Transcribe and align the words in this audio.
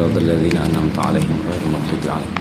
صراط 0.00 0.16
الذين 0.16 0.56
أنعمت 0.56 0.98
عليهم 0.98 1.38
غير 1.50 1.60
المغضوب 1.66 2.04
عليهم 2.08 2.34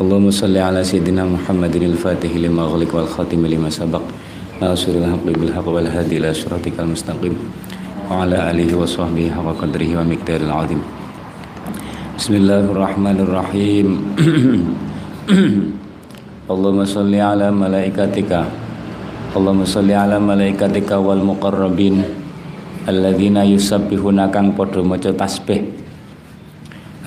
اللهم 0.00 0.30
صل 0.30 0.56
على 0.56 0.84
سيدنا 0.84 1.24
محمد 1.24 1.76
الفاتح 1.76 2.30
لما 2.34 2.62
غلق 2.62 2.94
والخاتم 2.94 3.46
لما 3.46 3.70
سبق. 3.70 4.02
ناصر 4.62 4.92
الحق 4.92 5.24
بالحق 5.24 5.68
والهادي 5.68 6.18
إلى 6.18 6.34
صراطك 6.34 6.80
المستقيم. 6.80 7.34
وعلى 8.10 8.50
آله 8.50 8.76
وصحبه 8.76 9.30
حق 9.30 9.48
قدره 9.62 9.90
ومقدار 9.98 10.40
العظيم. 10.40 10.82
بسم 12.18 12.34
الله 12.34 12.64
الرحمن 12.74 13.16
الرحيم. 13.22 13.88
Allahumma 16.44 16.84
salli 16.84 17.16
ala 17.16 17.48
malaikatika. 17.48 18.44
Allahumma 19.32 19.64
salli 19.64 19.96
ala 19.96 20.20
malaikatika 20.20 21.00
wal 21.00 21.24
muqarrabin 21.24 22.04
alladzina 22.84 23.48
yusabbihuna 23.48 24.28
kang 24.28 24.52
padha 24.52 24.84
maca 24.84 25.08
tasbih. 25.16 25.64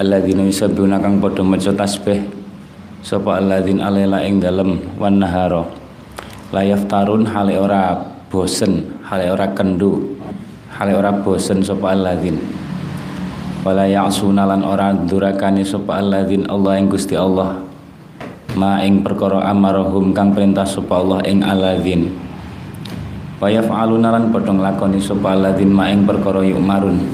Alladzina 0.01 0.41
yusabbihuna 0.41 0.97
kang 0.97 1.21
padha 1.21 1.45
maca 1.45 1.69
tasbih. 1.69 2.25
Sapa 3.05 3.37
alladzin 3.37 3.77
alela 3.77 4.25
ing 4.25 4.41
dalem 4.41 4.81
wan 4.97 5.21
nahara. 5.21 5.69
La 6.49 6.65
yaftarun 6.65 7.29
hale 7.29 7.61
ora 7.61 7.93
bosen 8.33 8.89
hale 9.05 9.29
ora 9.29 9.53
kendu 9.53 10.17
hale 10.73 10.97
ora 10.97 11.13
bosen 11.13 11.61
sapa 11.61 11.93
alladzin 11.93 12.41
wala 13.61 13.85
ya'suna 13.85 14.49
lan 14.49 14.65
ora 14.65 14.97
durakani 14.97 15.61
sapa 15.61 16.01
alladzin 16.01 16.49
Allah 16.49 16.79
ing 16.79 16.87
Gusti 16.87 17.13
Allah 17.13 17.66
ma 18.57 18.81
ing 18.81 19.05
perkara 19.05 19.45
amarahum 19.53 20.09
kang 20.17 20.33
perintah 20.33 20.65
sapa 20.65 20.97
Allah 20.97 21.21
ing 21.29 21.45
aladzin 21.45 22.09
wa 23.37 23.45
yaf'aluna 23.45 24.09
lan 24.09 24.33
padha 24.33 24.49
nglakoni 24.49 24.97
sapa 24.97 25.37
aladzin 25.37 25.69
ma 25.69 25.93
ing 25.93 26.09
perkara 26.09 26.41
yumarun 26.41 27.05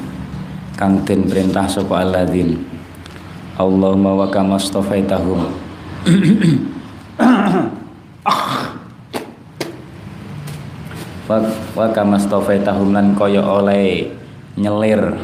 kang 0.79 1.03
den 1.03 1.27
perintah 1.27 1.67
sapa 1.67 1.99
aladzin 2.07 2.63
Allahumma 3.53 4.17
wa 4.17 4.27
kama 4.31 4.57
stafaitahum 4.57 5.45
wa, 11.27 11.87
kama 11.91 12.17
stafaitahum 12.17 12.95
lan 12.95 13.13
kaya 13.19 13.43
oleh 13.43 14.09
nyelir 14.55 15.19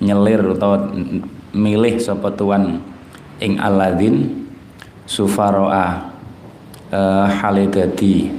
nyelir 0.00 0.40
utawa 0.56 0.88
milih 1.52 1.98
sapa 2.00 2.32
tuan 2.38 2.80
ing 3.42 3.58
aladzin 3.58 4.46
sufaroa 5.10 6.06
uh, 6.94 7.26
hale 7.26 7.66
dadi 7.66 8.30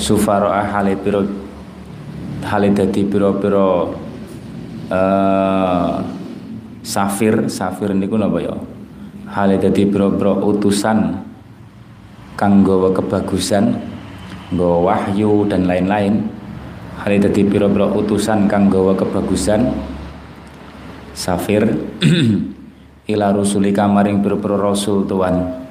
sufaroa 0.00 0.64
hale 0.72 0.96
piro 0.96 1.20
hale 2.48 2.72
dadi 2.72 3.04
piro-piro 3.04 3.92
uh, 4.88 6.00
safir. 6.80 7.50
Safir 7.52 7.92
niku 7.92 8.16
napa 8.16 8.38
ya? 8.40 8.56
Hale 9.28 9.60
dadi 9.60 9.84
piro-piro 9.84 10.40
utusan 10.48 11.20
kang 12.40 12.64
gawa 12.64 12.94
kebagusan 12.96 13.76
gawa 14.56 14.78
wahyu 14.94 15.44
dan 15.44 15.68
lain-lain. 15.68 16.24
Hale 17.04 17.20
dadi 17.20 17.44
piro-piro 17.44 17.92
utusan 17.92 18.48
kang 18.48 18.72
gawa 18.72 18.96
kebagusan. 18.96 19.76
Safir 21.16 21.64
ila 23.12 23.32
rusulika 23.32 23.84
maring 23.84 24.24
piro-piro 24.24 24.56
rasul 24.56 25.04
tuan 25.04 25.65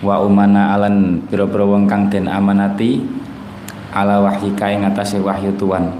wa 0.00 0.16
umana 0.24 0.72
alan 0.72 1.20
pira-pira 1.28 1.64
wong 1.64 1.84
kang 1.84 2.08
den 2.08 2.24
amanati 2.24 3.04
ala 3.92 4.24
wahyika 4.24 4.72
ing 4.72 4.88
atase 4.88 5.20
wahyu 5.20 5.52
tuan. 5.60 5.92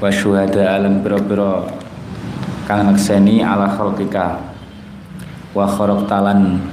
Wa 0.00 0.08
syuhada 0.08 0.78
alan 0.78 1.04
pira-pira 1.04 1.68
kang 2.64 2.88
nakseni 2.88 3.44
ala 3.44 3.68
khalqika. 3.68 4.40
Wa 5.52 5.68
kharaq 5.68 6.08
talan 6.08 6.64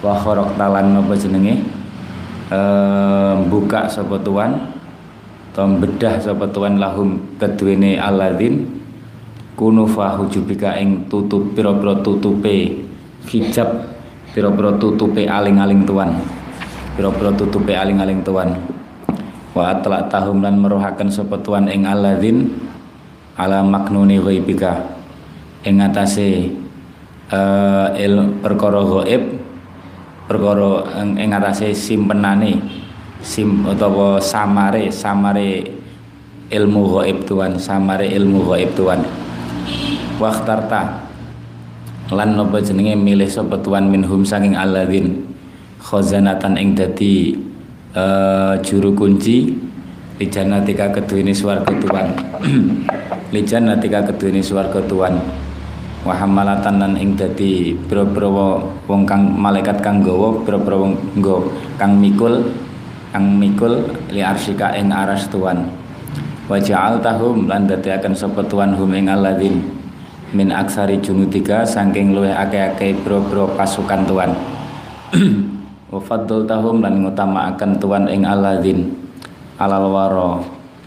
wa 0.00 0.16
kharaq 0.16 0.56
talan 0.56 0.96
napa 0.96 1.12
jenenge? 1.16 1.60
E, 2.52 2.60
buka 3.48 3.88
sapa 3.88 4.20
tuan 4.20 4.72
atau 5.52 5.68
bedah 5.76 6.16
sapa 6.16 6.48
tuan 6.48 6.80
lahum 6.80 7.36
kedhuene 7.36 8.00
alladzin 8.00 8.64
kunu 9.52 9.84
fahujubika 9.84 10.80
ing 10.80 11.12
tutup 11.12 11.52
pira-pira 11.52 12.00
tutupe 12.00 12.88
hijab 13.28 13.84
piro-piro 14.32 14.80
tutupe 14.80 15.28
aling-aling 15.28 15.84
tuan. 15.84 16.16
Piro-piro 16.96 17.32
tutupe 17.36 17.76
aling-aling 17.76 18.24
tuan. 18.24 18.56
Wa 19.52 19.76
atlak 19.76 20.08
tahum 20.08 20.40
lan 20.40 20.56
merohaken 20.56 21.12
sapa 21.12 21.36
tuan 21.44 21.68
ing 21.68 21.84
alladzin 21.84 22.48
ala 23.36 23.60
maknuni 23.60 24.16
ghaibika. 24.16 24.80
Ing 25.68 25.84
atase 25.84 26.48
uh, 27.28 27.92
il 27.94 28.40
perkara 28.40 28.80
gaib 28.82 29.22
perkara 30.24 30.88
ing 31.04 31.30
atase 31.30 31.76
simpenane 31.76 32.56
sim 33.20 33.68
utawa 33.68 34.18
samare 34.18 34.88
samare 34.88 35.68
ilmu 36.48 36.82
gaib 36.98 37.28
tuan 37.28 37.60
samare 37.60 38.08
ilmu 38.08 38.48
gaib 38.48 38.72
tuan. 38.72 39.04
Waktarta 40.16 41.11
lan 42.12 42.36
napa 42.36 42.60
jenenge 42.60 42.94
milih 42.94 43.26
sapa 43.26 43.56
tuan 43.64 43.88
minhum 43.88 44.22
saking 44.22 44.52
alladzin 44.54 45.24
khazanatan 45.80 46.60
ing 46.60 46.76
dadi 46.76 47.34
uh, 47.96 48.60
juru 48.60 48.92
kunci. 48.92 49.72
Lijanatika 50.22 50.86
keduwene 50.94 51.34
swarga 51.34 51.72
tuan 51.82 52.14
lijanatika 53.34 54.06
keduwene 54.06 54.38
swarga 54.38 54.78
tuan 54.86 55.18
wa 56.06 56.14
hamalatan 56.14 56.78
lan 56.78 56.94
ing 56.94 57.18
dadi 57.18 57.74
pira-pira 57.90 58.30
wong 58.86 59.02
kang 59.02 59.34
malaikat 59.34 59.82
kang 59.82 59.98
gawa 59.98 60.30
pira-pira 60.46 60.78
wong 60.78 60.94
nggo 61.18 61.50
kang 61.74 61.98
mikul 61.98 62.38
kang 63.10 63.34
mikul 63.34 63.82
li 64.14 64.22
arsika 64.22 64.70
ing 64.78 64.94
aras 64.94 65.26
tuan 65.26 65.74
wa 66.46 66.54
ja'altahum 66.54 67.50
lan 67.50 67.66
dadiaken 67.66 68.14
sapa 68.14 68.46
tuan 68.46 68.78
hum 68.78 68.94
ing 68.94 69.10
alladzin 69.10 69.58
min 70.32 70.48
aksari 70.48 70.96
junudika 71.04 71.60
saking 71.68 72.16
luwih 72.16 72.32
akeh-akeh 72.32 72.96
bro-bro 73.04 73.52
pasukan 73.52 74.00
tuan. 74.08 74.32
Wa 75.92 76.00
tahum 76.24 76.80
lan 76.80 77.04
ngutamakaken 77.04 77.76
tuan 77.76 78.08
ing 78.08 78.24
aladzin 78.24 78.96
alal 79.60 79.92
waro 79.92 80.40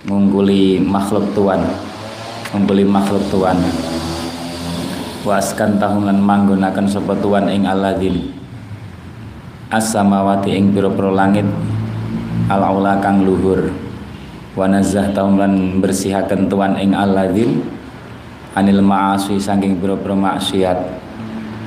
ngungguli 0.09 0.81
makhluk 0.81 1.29
tuan 1.38 1.61
ngungguli 2.50 2.81
makhluk 2.89 3.22
tuan. 3.29 3.53
Waskan 5.22 5.78
tahum 5.78 6.09
lan 6.09 6.22
manggunaken 6.22 6.89
sapa 6.89 7.13
tuan 7.22 7.45
ing 7.50 7.69
aladzin 7.69 8.34
as-samawati 9.69 10.57
ing 10.57 10.73
pira-pira 10.73 11.13
langit 11.13 11.45
al-aula 12.50 12.97
kang 12.97 13.22
luhur. 13.22 13.69
Wa 14.57 14.66
nazah 14.66 15.13
tahum 15.13 15.38
lan 15.38 15.53
bersihaken 15.85 16.50
tuan 16.50 16.81
ing 16.81 16.97
aladzin 16.97 17.75
anil 18.55 18.79
ma'asi 18.79 19.35
saking 19.38 19.77
pira-pira 19.83 20.16
maksiat. 20.16 20.79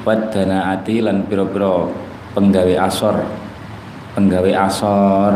Wadana 0.09 0.73
ati 0.73 1.05
lan 1.05 1.29
pira-pira 1.29 1.85
penggawe 2.33 2.75
asor. 2.81 3.23
Penggawe 4.17 4.51
asor. 4.57 5.33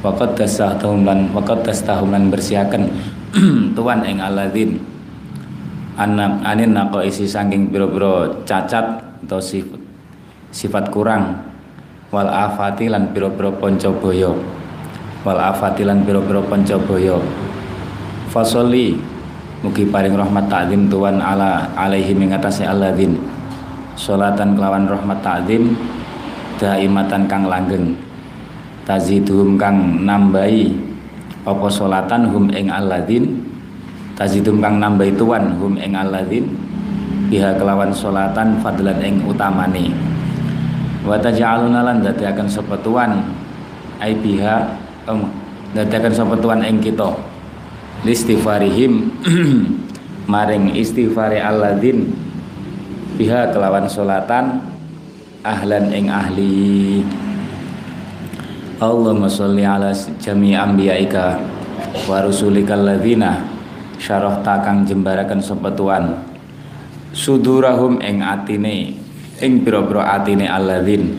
Waqad 0.00 0.32
tasahum 0.38 1.04
lan 1.04 1.28
waqad 1.36 1.60
tasahum 1.66 2.14
lan 2.14 2.32
bersihaken 2.32 2.88
tuan 3.76 4.06
ing 4.06 4.22
aladin. 4.22 4.78
Anak 6.00 6.40
anin 6.46 6.72
nako 6.72 7.04
isi 7.04 7.26
saking 7.26 7.68
pira-pira 7.68 8.40
cacat 8.46 9.02
atau 9.26 9.42
sifat 9.42 9.82
sifat 10.54 10.88
kurang. 10.88 11.50
Wal 12.14 12.30
afati 12.30 12.86
lan 12.90 13.10
pira-pira 13.10 13.50
boyo 13.54 14.38
wal 15.20 15.36
afati 15.36 15.84
lan 15.84 16.02
pira-pira 16.02 16.40
boyo 16.80 17.20
fasoli 18.32 18.96
Mugi 19.60 19.84
paring 19.92 20.16
rahmat 20.16 20.48
ta'zim 20.48 20.88
tuan 20.88 21.20
ala 21.20 21.68
alaihi 21.76 22.16
mengatasi 22.16 22.64
alladzin. 22.64 23.20
Salatan 23.92 24.56
kelawan 24.56 24.88
rahmat 24.88 25.20
ta'zim 25.20 25.76
Daimatan 26.56 27.28
kang 27.28 27.44
langgeng. 27.44 27.92
Tazidhum 28.88 29.60
kang 29.60 30.08
nambahi 30.08 30.72
Apa 31.44 31.68
salatan 31.68 32.32
hum 32.32 32.48
ing 32.48 32.72
alladzin? 32.72 33.36
Tazidhum 34.16 34.64
kang 34.64 34.80
nambahi 34.80 35.12
tuan 35.20 35.52
hum 35.60 35.76
ing 35.76 35.92
alladzin? 35.92 36.48
Biha 37.28 37.60
kelawan 37.60 37.92
salatan 37.92 38.64
fadlan 38.64 39.00
ing 39.04 39.28
utamani 39.28 39.92
Wa 41.04 41.20
taj'aluna 41.20 41.84
lan 41.84 42.00
dadi 42.00 42.24
akan 42.28 42.48
sepetuan 42.48 43.24
ai 44.00 44.16
biha 44.16 44.68
um, 45.08 45.28
dadi 45.76 45.96
akan 45.96 46.12
sepetuan 46.12 46.60
ing 46.64 46.80
kita 46.80 47.08
listifarihim. 48.04 49.12
Maring 50.32 50.78
istighfari 50.78 51.42
alladzin. 51.42 52.12
Biha 53.18 53.50
kelawan 53.50 53.90
solatan. 53.90 54.62
Ahlan 55.40 55.88
ing 55.92 56.12
ahli. 56.12 57.00
Allahumma 58.80 59.28
sholli 59.28 59.64
ala 59.64 59.92
jami 60.20 60.56
anbiyaika 60.56 61.40
wa 62.08 62.24
rusulika 62.24 62.76
alladzina. 62.76 63.44
Syarahta 64.00 64.64
kang 64.64 64.88
jembaraken 64.88 65.44
sapa 65.44 65.68
tuan 65.76 66.16
sudurahum 67.12 68.00
ing 68.00 68.24
atine 68.24 68.96
ing 69.44 69.52
pira-pira 69.60 70.16
atine 70.16 70.48
alladzin. 70.48 71.12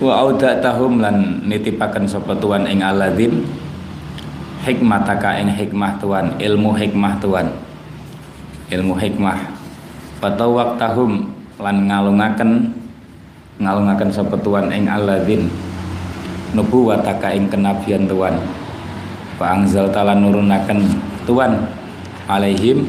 Wa 0.00 0.32
tahum 0.36 1.04
lan 1.04 1.44
nitipaken 1.44 2.08
sapa 2.08 2.32
tuan 2.40 2.64
ing 2.64 2.80
alladzin 2.80 3.44
hikmataka 4.64 5.40
ing 5.40 5.48
hikmah 5.52 5.96
tuan 6.00 6.36
ilmu 6.36 6.70
hikmah 6.76 7.16
tuan. 7.20 7.46
Ilmu 8.70 8.94
hikmah. 8.94 9.38
Tahum 10.20 11.12
lan 11.56 11.76
ngalungaken 11.88 12.50
ngalungaken 13.60 14.10
tuan 14.44 14.66
ing 14.68 14.84
alladzin. 14.86 15.48
Nubuwataka 16.52 17.32
ing 17.32 17.48
kenabian 17.48 18.04
tuan. 18.04 18.36
Wa 19.40 19.56
angzal 19.56 19.88
talan 19.88 20.20
nurunaken 20.20 20.84
tuan 21.24 21.64
alaihim 22.28 22.84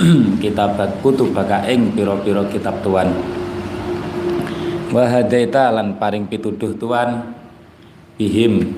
kitab 0.42 0.78
kutubaka 1.02 1.66
ing 1.66 1.92
piro-piro 1.92 2.46
kitab 2.48 2.80
tuan. 2.86 3.10
Wa 4.90 5.06
hadaita 5.06 5.70
lan 5.74 5.98
paring 5.98 6.26
pituduh 6.26 6.74
tuan 6.74 7.34
bihim 8.18 8.74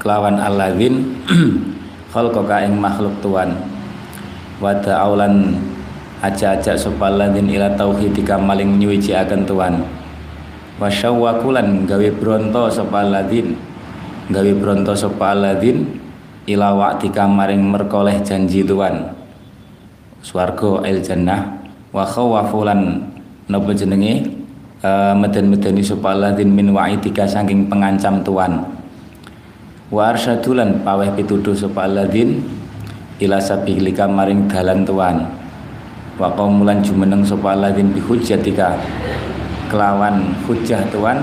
kelawan 0.00 0.40
alladzin 0.40 1.20
khalqaka 2.12 2.64
ing 2.64 2.80
makhluk 2.80 3.12
tuan. 3.20 3.52
Wa 4.56 4.74
ta'aulan 4.80 5.60
aja-aja 6.24 6.74
sapa 6.74 7.12
alladzin 7.12 7.52
ila 7.52 7.76
tauhidika 7.76 8.40
maling 8.40 8.80
nyuwiji 8.80 9.12
akan 9.12 9.44
tuan 9.44 10.00
wasyawwakulan 10.80 11.84
gawe 11.84 12.08
bronto 12.16 12.72
sapa 12.72 13.04
aladin 13.04 13.52
gawe 14.32 14.52
bronto 14.56 14.96
sapa 14.96 15.36
aladin 15.36 15.84
ila 16.48 16.72
waqtika 16.72 17.28
maring 17.28 17.60
merkoleh 17.60 18.16
janji 18.24 18.64
tuan. 18.64 19.12
Swarga 20.24 20.84
il 20.88 21.00
jannah. 21.04 21.60
Wa 21.92 22.04
khawafulan 22.08 23.06
napa 23.46 23.70
jenenge? 23.76 24.40
Uh, 24.80 25.12
meden-medeni 25.12 25.84
aladin 25.84 26.48
min 26.56 26.72
wa'idika 26.72 27.28
saking 27.28 27.68
pengancam 27.68 28.24
tuan 28.24 28.64
wa 29.90 30.14
arsyadulan 30.14 30.86
paweh 30.86 31.10
pituduh 31.18 31.52
sapa 31.52 31.90
aladin 31.90 32.46
ila 33.18 33.42
sabilika 33.42 34.06
maring 34.06 34.46
dalan 34.46 34.86
tuan. 34.86 35.26
Wa 36.16 36.30
qaumulan 36.32 36.80
jumeneng 36.80 37.26
sapa 37.26 37.58
aladin 37.58 37.90
bihujjatika. 37.90 38.78
Kelawan 39.70 40.34
hujah 40.46 40.82
tuan 40.90 41.22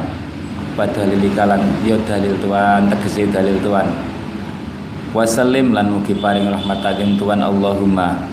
pada 0.76 1.04
lilikalan 1.04 1.64
yo 1.84 1.98
dalil 2.06 2.36
tuan 2.44 2.92
tegesi 2.92 3.28
dalil 3.32 3.58
tuan. 3.64 3.88
Wasalim 5.16 5.72
lan 5.72 5.90
mugi 5.90 6.14
paring 6.14 6.52
rahmataken 6.52 7.16
tuan 7.16 7.40
Allahumma 7.40 8.28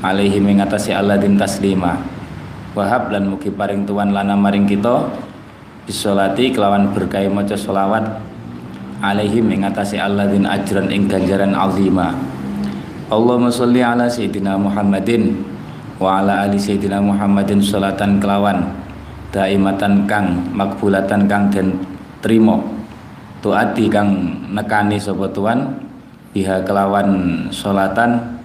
alaihi 0.00 0.38
mengatasi 0.38 0.94
din 1.20 1.34
taslima. 1.36 1.98
Wahab 2.72 3.10
lan 3.10 3.26
mugi 3.26 3.50
paring 3.50 3.84
tuan 3.84 4.14
lana 4.14 4.38
maring 4.38 4.64
kita 4.64 5.10
bisolati 5.84 6.54
kelawan 6.54 6.94
berkai 6.94 7.26
maca 7.26 7.58
solawat 9.00 9.16
alaihi 9.16 9.40
mengatasi 9.40 9.96
din 10.28 10.44
ajran 10.44 10.92
ing 10.92 11.08
ganjaran 11.08 11.56
azima. 11.56 12.12
Allahumma 13.10 13.50
sholli 13.50 13.82
ala 13.82 14.06
sayyidina 14.06 14.60
Muhammadin 14.60 15.40
wa 15.98 16.20
ala 16.20 16.46
ali 16.46 16.60
sayyidina 16.60 17.02
Muhammadin 17.02 17.58
salatan 17.58 18.22
kelawan 18.22 18.70
daimatan 19.34 20.06
kang 20.06 20.52
makbulatan 20.54 21.26
kang 21.26 21.50
den 21.50 21.74
trimo 22.22 22.62
tuati 23.42 23.90
kang 23.90 24.30
nekani 24.54 25.00
sapa 25.00 25.26
tuan 25.34 25.74
biha 26.30 26.62
kelawan 26.62 27.50
solatan 27.50 28.38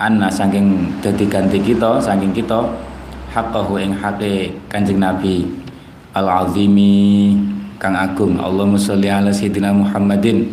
anna 0.00 0.26
saking 0.26 0.90
dadi 0.98 1.30
ganti 1.30 1.62
kita 1.62 2.02
saking 2.02 2.34
kita 2.34 2.66
haqqahu 3.30 3.78
ing 3.78 3.94
hake 3.94 4.50
Kanjeng 4.66 4.98
Nabi 4.98 5.46
al 6.18 6.26
azimi 6.26 7.38
kang 7.80 7.96
agung. 7.96 8.36
Allahumma 8.36 8.76
sholli 8.76 9.08
ala 9.08 9.32
sayyidina 9.32 9.72
Muhammadin 9.72 10.44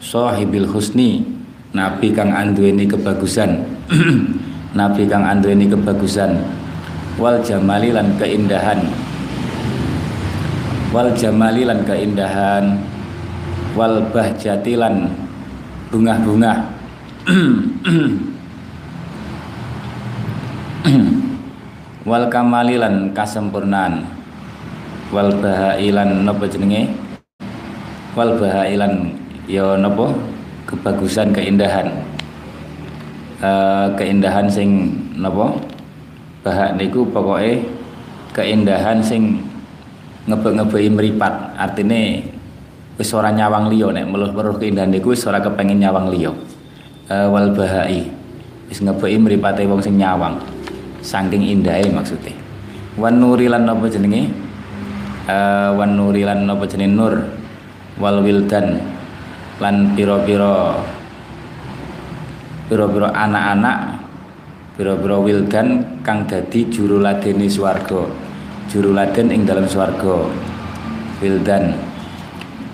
sahibil 0.00 0.64
husni 0.64 1.20
nabi 1.76 2.16
kang 2.16 2.32
anduweni 2.32 2.88
kebagusan. 2.88 3.68
Nabi 4.72 5.04
kang 5.04 5.20
anduweni 5.20 5.68
kebagusan. 5.68 6.32
Wal 7.20 7.44
jamali 7.44 7.92
lan 7.92 8.16
keindahan. 8.16 8.88
Wal 10.96 11.12
jamali 11.12 11.68
lan 11.68 11.84
keindahan. 11.84 12.80
Wal 13.76 14.08
bahjati 14.08 14.80
lan 14.80 15.12
bunga-bunga 15.92 16.72
wal 22.08 22.32
kamali 22.32 22.80
lan 22.80 23.12
kasempurnaan 23.12 24.21
wal 25.12 25.28
bahailan 25.38 26.24
napa 26.24 26.48
jenenge? 26.48 26.88
Wal 28.16 28.40
bahailan 28.40 29.12
ya 29.44 29.76
napa 29.76 30.08
kebagusan 30.64 31.36
keindahan. 31.36 31.92
Uh, 33.44 33.92
keindahan 34.00 34.48
sing 34.48 34.96
napa 35.14 35.52
bahak 36.42 36.74
niku 36.80 37.04
pokoknya 37.12 37.60
keindahan 38.32 38.98
sing 39.04 39.44
ngebe-ngebei 40.26 40.86
meripat 40.86 41.54
artinya 41.58 42.22
wis 42.94 43.10
ora 43.10 43.34
nyawang 43.34 43.66
liya 43.66 43.90
nek 43.90 44.06
meluh-meluh 44.06 44.56
keindahan 44.56 44.88
niku 44.94 45.12
wis 45.12 45.28
ora 45.28 45.38
kepengin 45.44 45.78
nyawang 45.78 46.08
liya. 46.08 46.32
Uh, 47.12 47.28
wal 47.28 47.52
bahai 47.52 48.08
wis 48.72 48.80
ngebei 48.80 49.20
mripate 49.20 49.68
wong 49.68 49.84
sing 49.84 50.00
nyawang. 50.00 50.40
Saking 51.02 51.44
indahe 51.44 51.90
maksudnya. 51.90 52.32
Wan 52.94 53.18
nuri 53.18 53.50
lan 53.50 53.66
apa 53.66 53.90
jenenge 53.90 54.51
uh, 55.28 55.74
wan 55.76 55.94
nuri 55.98 56.22
lan 56.26 56.46
nur? 56.46 57.14
Wal 58.00 58.24
wildan 58.24 58.80
lan 59.60 59.92
pira-pira 62.72 63.12
anak-anak 63.12 63.78
pira-pira 64.74 65.20
wildan 65.20 66.00
kang 66.00 66.24
dadi 66.24 66.66
juru 66.72 66.98
ladeni 66.98 67.46
swarga. 67.46 68.08
Juruladen 68.72 69.28
ing 69.28 69.44
dalam 69.44 69.68
swarga. 69.68 70.32
Wildan. 71.20 71.76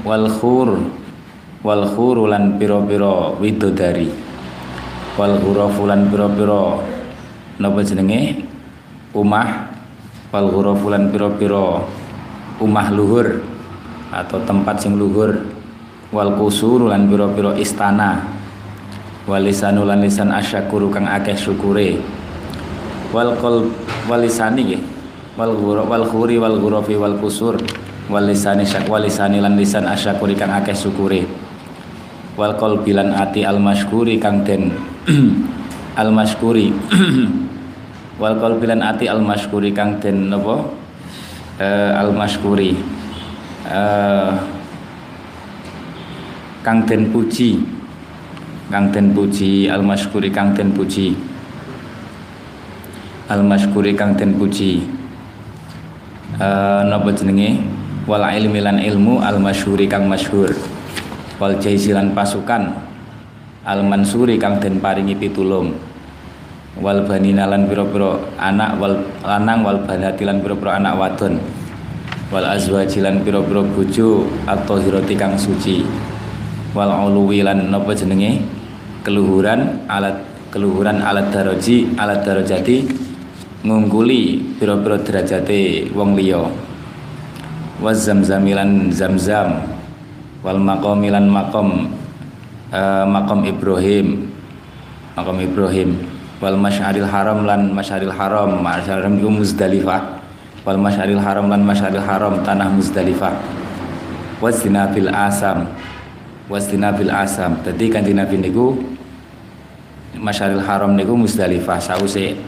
Wal 0.06 0.30
khur 0.30 0.78
wal 1.66 1.82
khur 1.90 2.30
lan 2.30 2.54
pira-pira 2.56 3.34
widodari. 3.42 4.08
Wal 5.18 5.42
ghurafulan 5.42 6.06
pira-pira 6.06 6.78
napa 7.58 7.82
jenenge? 7.82 8.46
Wal 10.30 10.46
pira-pira 11.11 11.82
umah 12.58 12.90
luhur 12.90 13.42
atau 14.10 14.38
tempat 14.42 14.82
sing 14.82 14.98
luhur. 14.98 15.34
Wal 16.08 16.40
kusur 16.40 16.88
lan 16.88 17.06
pira-pira 17.06 17.52
istana. 17.60 18.24
Walisanu 19.28 19.84
lan 19.84 20.00
lisan 20.00 20.32
asyakuru 20.32 20.88
kang 20.88 21.04
akeh 21.04 21.36
syukure. 21.36 22.00
Wal 23.12 23.36
qol 23.36 23.68
walisani 24.08 24.64
nggih. 24.64 24.82
Wal 25.36 25.52
ghura 25.52 25.84
wal 25.84 26.08
khuri 26.08 26.40
wal 26.40 26.56
ghurafi 26.56 26.96
wal 26.96 27.20
kusur. 27.20 27.60
Wal 28.08 28.24
lisani 28.24 28.64
syak 28.64 28.88
wal 28.88 29.04
lisani 29.04 29.44
lan 29.44 29.60
lisan 29.60 29.84
asyakuri 29.84 30.32
kang 30.32 30.48
akeh 30.48 30.72
syukure. 30.72 31.28
Wal 32.40 32.56
qalbi 32.56 32.96
lan 32.96 33.12
ati 33.12 33.44
al 33.44 33.60
masykuri 33.60 34.16
kang 34.16 34.48
den 34.48 34.72
al 36.00 36.08
masykuri. 36.08 36.72
Wal 38.18 38.34
qalbi 38.42 38.66
lan 38.66 38.82
ati 38.82 39.06
al 39.06 39.22
masykuri 39.22 39.70
kang 39.70 40.02
den 40.02 40.32
napa 40.32 40.66
uh, 41.58 41.90
al 41.98 42.14
masykuri 42.14 42.78
uh, 43.66 44.38
kang 46.62 46.86
den 46.86 47.10
puji. 47.12 47.62
Kang 48.68 48.92
den 48.92 49.16
puji 49.16 49.66
al 49.68 49.82
masykuri 49.82 50.28
kang 50.30 50.54
den 50.54 50.72
puji. 50.72 51.16
Al 53.28 53.44
masykuri 53.44 53.92
kang 53.92 54.16
den 54.16 54.38
puji. 54.38 54.86
Uh, 56.38 56.86
napa 56.86 57.10
jenenge? 57.12 57.60
Wal 58.08 58.24
ilmi 58.24 58.64
lan 58.64 58.80
ilmu 58.80 59.20
al 59.20 59.36
masyhuri 59.36 59.84
kang 59.84 60.08
masyhur. 60.08 60.56
Wal 61.36 61.60
jaisilan 61.60 62.16
pasukan 62.16 62.72
al 63.68 63.84
mansuri 63.84 64.40
kang 64.40 64.56
den 64.60 64.80
paringi 64.80 65.12
pitulung 65.12 65.76
wal 66.78 67.02
banina 67.02 67.50
lan 67.50 67.66
pira-pira 67.66 68.23
anak 68.38 68.78
wal 68.78 68.94
lanang 69.26 69.66
wal 69.66 69.78
banati 69.82 70.23
lan 70.23 70.38
pira-pira 70.38 70.78
anak 70.78 70.94
wadon. 70.94 71.35
Wal 72.30 72.44
azwaji 72.44 73.02
lan 73.02 73.25
pira-pira 73.26 73.64
bojo 73.64 74.28
atau 74.47 74.76
hiroti 74.78 75.14
kang 75.18 75.35
suci. 75.35 75.82
Wal 76.76 76.90
uluwi 77.11 77.42
lan 77.42 77.73
napa 77.73 77.94
jenenge? 77.97 78.42
Keluhuran 79.02 79.88
alat 79.88 80.23
keluhuran 80.52 81.00
alat 81.00 81.32
daraji 81.32 81.97
alat 81.97 82.23
darajati 82.23 82.87
ngungkuli 83.64 84.54
pira-pira 84.58 85.02
derajate 85.02 85.90
wong 85.90 86.14
liya. 86.14 86.47
Wa 87.82 87.90
zamzamilan 87.94 88.94
zamzam. 88.94 89.66
Wal 90.47 90.62
maqamilan 90.62 91.26
maqam. 91.26 91.90
Uh, 92.68 93.08
maqam 93.08 93.49
Ibrahim. 93.49 94.28
Maqam 95.16 95.40
Ibrahim 95.42 96.17
wal 96.38 96.54
masyaril 96.54 97.07
haram 97.07 97.42
lan 97.42 97.75
masyaril 97.75 98.14
haram 98.14 98.62
masyaril 98.62 99.02
haram 99.02 99.14
itu 99.18 99.30
Muzdalifah. 99.30 100.02
Wal 100.62 100.78
masyaril 100.78 101.18
haram 101.18 101.47
lan 101.50 101.62
masyaril 101.66 102.02
haram 102.02 102.38
tanah 102.47 102.71
Muzdalifah. 102.71 103.35
Wasdina 104.38 104.87
bil 104.90 105.11
asam. 105.11 105.66
Wasdina 106.47 106.95
bil 106.95 107.11
asam. 107.11 107.59
Dadi 107.66 107.90
kanjeng 107.90 108.23
Nabi 108.23 108.38
niku 108.38 108.78
masyaril 110.14 110.62
haram 110.62 110.95
niku 110.95 111.18
Muzdalifah. 111.18 111.83
Sause 111.83 112.38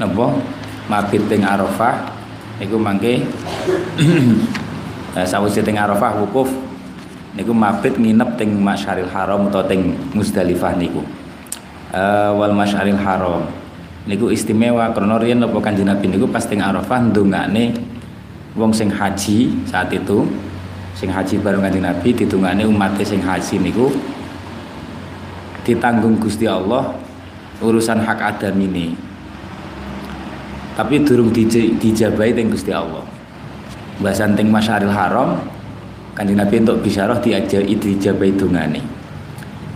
napa? 0.00 0.32
Mabit 0.90 1.22
teng 1.30 1.46
Arafah 1.46 2.02
niku 2.58 2.74
mangke 2.74 3.22
sause 5.30 5.62
teng 5.62 5.78
Arafah 5.78 6.18
wukuf 6.18 6.50
niku 7.38 7.54
mabit 7.54 7.94
nginep 7.94 8.34
teng 8.34 8.58
masyaril 8.58 9.06
haram 9.06 9.46
utawa 9.46 9.70
teng 9.70 9.94
Muzdalifah 10.10 10.74
niku 10.74 11.06
uh, 11.94 12.30
wal 12.34 12.54
masyaril 12.54 12.98
haram. 12.98 13.46
Niku 14.08 14.32
istimewa 14.32 14.90
karena 14.96 15.20
riyen 15.20 15.44
napa 15.44 15.60
kanjeng 15.60 15.86
Nabi 15.86 16.08
niku 16.08 16.26
pas 16.26 16.42
teng 16.48 16.64
Arafah 16.64 17.12
ndongane 17.12 17.76
wong 18.56 18.72
sing 18.72 18.88
haji 18.88 19.52
saat 19.68 19.92
itu 19.92 20.24
sing 20.96 21.12
haji 21.12 21.38
bareng 21.38 21.62
kanjeng 21.62 21.84
Nabi 21.84 22.16
ditungane 22.16 22.64
umat 22.64 22.96
sing 23.04 23.20
haji 23.20 23.60
niku 23.60 23.92
ditanggung 25.62 26.16
Gusti 26.16 26.48
Allah 26.48 26.96
urusan 27.60 28.00
hak 28.00 28.18
adam 28.18 28.56
ini 28.56 28.96
tapi 30.74 31.04
durung 31.04 31.28
dijabai 31.28 32.32
teng 32.32 32.48
Gusti 32.48 32.72
Allah. 32.72 33.04
Bahasan 34.00 34.32
teng 34.32 34.48
masyaril 34.48 34.88
haram 34.88 35.44
kanjeng 36.16 36.40
Nabi 36.40 36.64
untuk 36.64 36.80
bisyarah 36.80 37.20
diajar 37.20 37.62
dijabai 37.68 38.32
dungane 38.32 38.99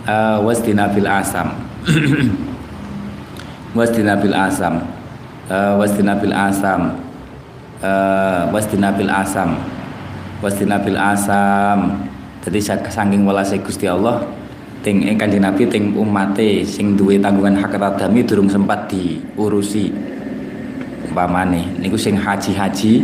uh, 0.08 0.38
wasdina 0.44 0.88
bil 0.92 1.08
asam. 1.08 1.48
Wasdina 3.74 4.14
bil 4.14 4.30
asam. 4.30 4.86
Uh, 5.50 5.74
wasdina 5.82 6.14
bil 6.14 6.30
asam. 6.30 6.94
Uh, 7.82 8.46
wasdina 8.54 8.94
bil 8.94 9.10
asam. 9.10 9.58
Wasdina 10.38 10.78
bil 10.78 10.94
asam. 10.94 12.06
Jadi 12.46 12.60
saking 12.62 13.26
welase 13.26 13.58
Gusti 13.58 13.90
Allah 13.90 14.22
ting 14.84 15.02
eh, 15.08 15.16
kanjeng 15.16 15.42
Nabi 15.42 15.64
ting 15.66 15.96
umate 15.96 16.60
sing 16.62 16.94
duwe 16.94 17.16
tanggungan 17.18 17.56
hak 17.56 17.74
adami 17.74 18.22
durung 18.22 18.46
sempat 18.46 18.86
diurusi. 18.86 19.90
Umpamane 21.10 21.74
niku 21.82 21.98
sing 21.98 22.14
haji-haji 22.14 23.02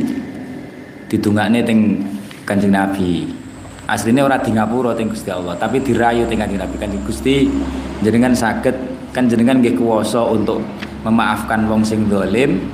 ditungakne 1.11 1.67
ting 1.67 2.05
kanjeng 2.47 2.71
Nabi 2.71 3.40
aslinya 3.91 4.23
orang 4.23 4.41
di 4.47 4.55
ngapura 4.55 4.95
ting 4.95 5.11
Gusti 5.11 5.35
Allah. 5.35 5.59
Tapi 5.59 5.83
dirayu 5.83 6.31
ting 6.31 6.39
kanjeng 6.39 6.63
Nabi. 6.63 6.79
Kanjeng 6.79 7.03
Gusti 7.03 7.51
jenengan 8.07 8.31
sakit 8.31 8.75
kan 9.11 9.27
jenengan 9.27 9.59
nggih 9.59 9.75
kuwasa 9.75 10.23
untuk 10.31 10.63
memaafkan 11.03 11.67
wong 11.67 11.83
sing 11.83 12.07
dolim 12.07 12.71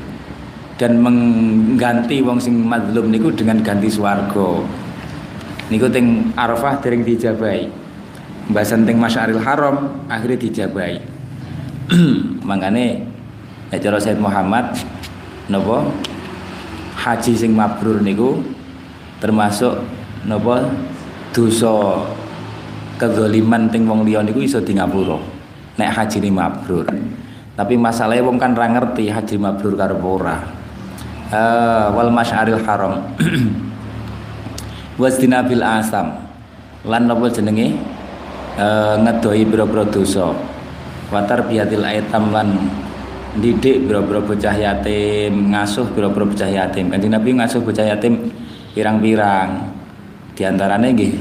dan 0.77 1.01
mengganti 1.01 2.21
wong 2.21 2.37
sing 2.37 2.61
madlum 2.61 3.09
niku 3.09 3.33
dengan 3.33 3.65
ganti 3.65 3.89
swarga. 3.89 4.61
Niku 5.73 5.89
teng 5.89 6.31
Arafah 6.37 6.79
dereng 6.85 7.03
dijabai 7.03 7.67
bahasan 8.53 8.87
teng 8.87 9.03
Masyaril 9.03 9.43
Haram 9.43 10.07
akhirnya 10.07 10.39
dijabai 10.39 11.03
makane 12.49 13.03
ya 13.75 13.79
cara 13.83 13.99
Said 13.99 14.23
Muhammad 14.23 14.79
napa 15.51 15.91
haji 17.03 17.33
sing 17.35 17.55
mabrur 17.55 17.99
niku 17.99 18.39
termasuk 19.19 19.83
napa 20.23 20.71
dosa 21.37 22.00
kezaliman 22.97 23.69
teng 23.69 23.85
wong 23.85 24.09
liya 24.09 24.25
niku 24.25 24.40
iso 24.40 24.64
di 24.64 24.73
ngapura 24.73 25.21
nek 25.76 25.93
haji 25.93 26.25
ni 26.25 26.33
mabrur 26.33 26.88
tapi 27.57 27.73
masalahnya 27.81 28.21
wong 28.21 28.37
kan 28.37 28.52
ra 28.52 28.69
ngerti 28.69 29.09
haji 29.09 29.40
mabrur 29.40 29.81
karo 29.81 29.97
ora. 30.05 30.45
Uh, 31.33 31.88
wal 31.97 32.12
masyaril 32.12 32.61
haram. 32.61 33.00
Wasdina 35.00 35.40
bil 35.40 35.64
asam. 35.64 36.21
Lan 36.85 37.09
napa 37.09 37.33
jenenge? 37.33 37.81
Uh, 38.61 39.00
ngedoi 39.00 39.49
biro-biro 39.49 39.88
dosa. 39.88 40.37
Watar 41.09 41.49
biatil 41.49 41.81
aitam 41.81 42.28
lan 42.28 42.69
didik 43.40 43.88
biro-biro 43.88 44.21
bocah 44.21 44.52
yatim 44.52 45.57
ngasuh 45.57 45.88
biro-biro 45.97 46.28
bocah 46.28 46.52
yatim. 46.52 46.93
Kanjeng 46.93 47.16
Nabi 47.16 47.40
ngasuh 47.40 47.64
bocah 47.64 47.88
yatim 47.88 48.28
pirang-pirang 48.76 49.75
di 50.37 50.45
antaranya 50.45 50.93
nggih 50.93 51.16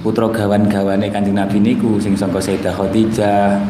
putra 0.00 0.24
gawan-gawane 0.32 1.12
Kanjeng 1.12 1.36
Nabi 1.36 1.60
niku 1.60 2.00
sing 2.00 2.16
sangka 2.16 2.40
Sayyidah 2.40 2.72
Khadijah, 2.72 3.60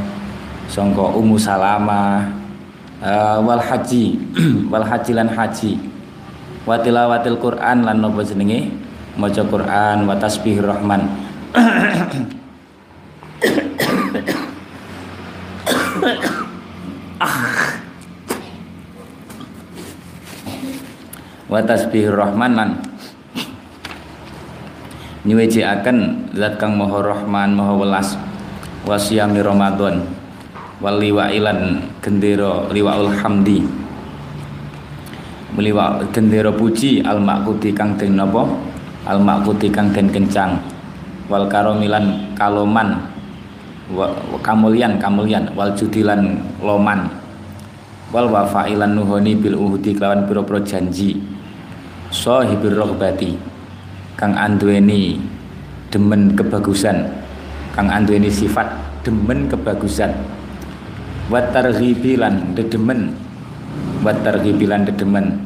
sangka 0.70 1.18
Ummu 1.18 1.34
Salamah, 1.34 2.30
uh, 3.02 3.42
wal 3.42 3.58
haji, 3.58 4.14
wal 4.72 4.86
haji 4.86 5.18
lan 5.18 5.34
haji. 5.34 5.82
Wa 6.62 6.78
tilawatil 6.78 7.42
Quran 7.42 7.82
lan 7.82 7.98
napa 7.98 8.22
jenenge? 8.22 8.70
Maca 9.18 9.42
Quran 9.42 10.06
wa 10.06 10.14
tasbihir 10.14 10.62
rahman. 10.62 11.10
wa 21.50 21.58
tasbihir 21.66 22.14
rahman 22.14 22.54
lan 22.54 22.78
akan 25.36 25.96
zat 26.32 26.56
kang 26.56 26.80
maha 26.80 27.04
rahman 27.04 27.52
maha 27.52 27.76
welas 27.76 28.16
wasiyami 28.88 29.44
ramadan 29.44 30.00
wal 30.80 30.96
liwailan 30.96 31.84
gendera 32.00 32.64
liwaul 32.72 33.12
hamdi. 33.12 33.60
Meliwa 35.52 36.00
gendera 36.14 36.48
puji 36.48 37.02
al 37.04 37.20
makuti 37.20 37.74
kang 37.74 37.98
den 38.00 38.16
napa? 38.16 38.46
Al 39.04 39.20
makuti 39.20 39.68
kang 39.68 39.92
den 39.92 40.08
kencang. 40.08 40.56
Wal 41.28 41.44
karomilan 41.50 42.32
kaloman 42.32 42.96
kamulian 44.40 44.96
kamulian 44.96 45.52
wal 45.52 45.76
judilan 45.76 46.40
loman. 46.64 47.10
Wal 48.14 48.32
wafailan 48.32 48.96
nuhoni 48.96 49.36
bil 49.36 49.60
uhudi 49.60 49.92
kelawan 49.92 50.24
pira-pira 50.24 50.64
janji. 50.64 51.20
Sahibir 52.08 52.72
rohbati 52.72 53.57
kang 54.18 54.34
anduweni 54.34 55.22
demen 55.94 56.34
kebagusan. 56.34 57.06
Kang 57.72 57.86
anduweni 57.86 58.26
sifat 58.26 58.66
demen 59.06 59.46
kebagusan. 59.46 60.10
Wat 61.30 61.54
targhibilan 61.54 62.58
dedemen. 62.58 63.14
Wat 64.02 64.18
targhibilan 64.26 64.90
dedemen. 64.90 65.38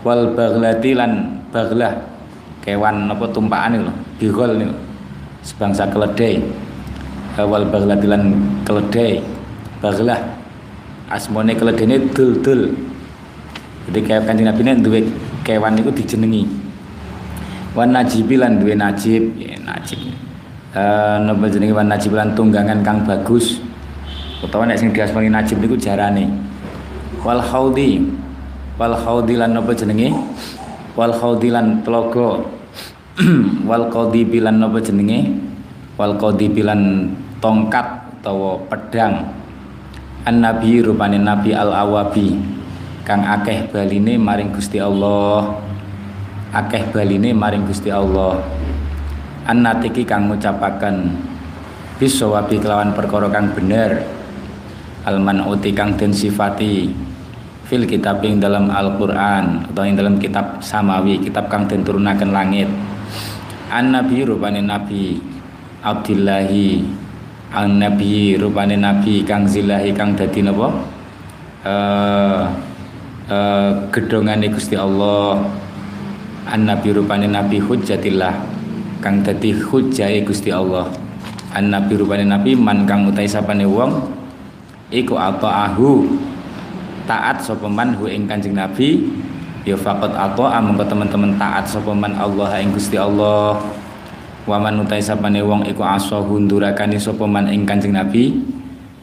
Wal 0.00 0.32
baghlati 0.32 0.96
lan 0.96 1.44
baglah. 1.52 1.92
Kewan 2.64 3.08
apa 3.08 3.24
tumpakan 3.32 3.88
lho 3.88 3.92
bigol 4.16 4.56
niku 4.56 4.74
sebangsa 5.44 5.84
keledai. 5.92 6.40
Wal 7.36 7.68
baghlati 7.68 8.06
lan 8.08 8.32
keledai. 8.64 9.20
Baglah 9.84 10.18
asmone 11.12 11.52
keledai 11.52 12.00
dul-dul. 12.16 12.72
Jadi 13.88 13.98
kayak 14.04 14.24
kanjeng 14.28 14.48
Nabi 14.48 14.60
ini 14.64 15.00
kewan 15.44 15.80
itu 15.80 15.88
dijenengi 15.88 16.67
wan 17.74 17.92
najibilan 17.92 18.60
duwe 18.60 18.76
najib. 18.76 19.34
Ya 19.36 19.56
najib. 19.60 20.00
Eh 20.72 21.16
napa 21.24 21.48
jenenge 21.48 21.74
wan 21.74 21.88
najibilan 21.88 22.32
tunggangan 22.32 22.80
kang 22.84 23.04
bagus. 23.04 23.60
Utawa 24.38 24.70
nek 24.70 24.78
sing 24.78 24.94
diasmani 24.94 25.28
najib 25.32 25.58
niku 25.58 25.74
jarane. 25.74 26.30
Wal 27.24 27.42
haudi 27.42 28.06
wal 28.78 28.94
haudi 28.94 29.34
lan 29.34 29.58
napa 29.58 29.74
jenenge? 29.74 30.14
Wal 30.94 31.10
haudi 31.10 31.50
lan 31.50 31.82
telaga 31.82 32.42
wal 33.68 33.90
qadi 33.90 34.22
bilan 34.22 34.62
napa 34.62 34.78
jenenge? 34.78 35.34
Wal 35.98 36.14
qadi 36.14 36.46
bilan 36.46 37.10
tongkat 37.42 37.86
utawa 38.22 38.62
pedang. 38.70 39.34
An 40.22 40.44
nabi 40.44 40.78
rupane 40.84 41.18
nabi 41.18 41.50
al 41.50 41.74
awabi 41.74 42.38
kang 43.02 43.24
akeh 43.24 43.66
baline 43.72 44.20
maring 44.20 44.52
Gusti 44.52 44.76
Allah 44.78 45.56
akeh 46.52 46.88
baline 46.92 47.36
maring 47.36 47.68
Gusti 47.68 47.92
Allah. 47.92 48.40
Annatiki 49.48 50.04
kang 50.04 50.28
ngucapaken 50.28 51.16
bisawabi 51.96 52.60
kelawan 52.60 52.92
perkara 52.92 53.32
kang 53.32 53.52
bener. 53.52 54.04
Alman 55.08 55.40
uti 55.48 55.72
kang 55.72 55.96
den 55.96 56.12
sifati 56.12 56.92
fil 57.64 57.84
kitab 57.88 58.20
ing 58.24 58.40
dalam 58.40 58.68
Al-Qur'an 58.68 59.72
atau 59.72 59.84
ing 59.84 59.96
dalam 59.96 60.20
kitab 60.20 60.60
samawi 60.60 61.20
kitab 61.20 61.48
kang 61.48 61.64
den 61.64 61.84
turunaken 61.84 62.32
langit. 62.32 62.68
An 63.72 63.92
nabi 63.92 64.24
rupane 64.24 64.60
nabi. 64.60 65.20
Abdillahi 65.78 66.84
an 67.56 67.80
nabi 67.80 68.36
rupane 68.36 68.76
nabi. 68.76 69.24
Kang 69.24 69.48
zilahi 69.48 69.96
kang 69.96 70.12
dadi 70.12 70.44
napa? 70.44 70.68
Eh 71.64 71.68
uh, 71.68 72.42
uh, 73.32 73.70
gedongane 73.92 74.52
Gusti 74.52 74.76
Allah 74.76 75.40
an 76.48 76.64
nabi 76.64 76.96
rupane 76.96 77.28
nabi 77.28 77.60
hujjatillah. 77.60 78.34
Kang 78.98 79.22
dadi 79.22 79.54
hujjahe 79.54 80.26
Gusti 80.26 80.50
Allah. 80.50 80.90
An 81.54 81.70
nabi 81.70 81.94
rupane 81.94 82.26
nabi 82.26 82.58
man 82.58 82.88
kang 82.88 83.06
utai 83.06 83.28
sapane 83.28 83.68
wong 83.68 83.94
iku 84.90 85.14
ataahu. 85.14 86.08
Taat 87.08 87.40
sapa 87.40 87.64
man 87.64 87.96
hu 87.96 88.04
ing 88.04 88.28
Kanjeng 88.28 88.52
Nabi 88.52 89.00
ya 89.64 89.72
faqat 89.72 90.12
ataa 90.12 90.60
mengko 90.60 90.84
teman-teman 90.84 91.40
taat 91.40 91.64
sapa 91.64 91.96
man 91.96 92.12
Allah 92.20 92.60
ing 92.60 92.76
Gusti 92.76 93.00
Allah. 93.00 93.56
Waman 94.44 94.84
utai 94.84 95.00
sapane 95.00 95.40
wong 95.40 95.64
iku 95.72 95.88
asahu 95.88 96.36
ndurakani 96.36 97.00
sapa 97.00 97.24
man 97.24 97.48
ing 97.48 97.64
Kanjeng 97.64 97.96
Nabi. 97.96 98.36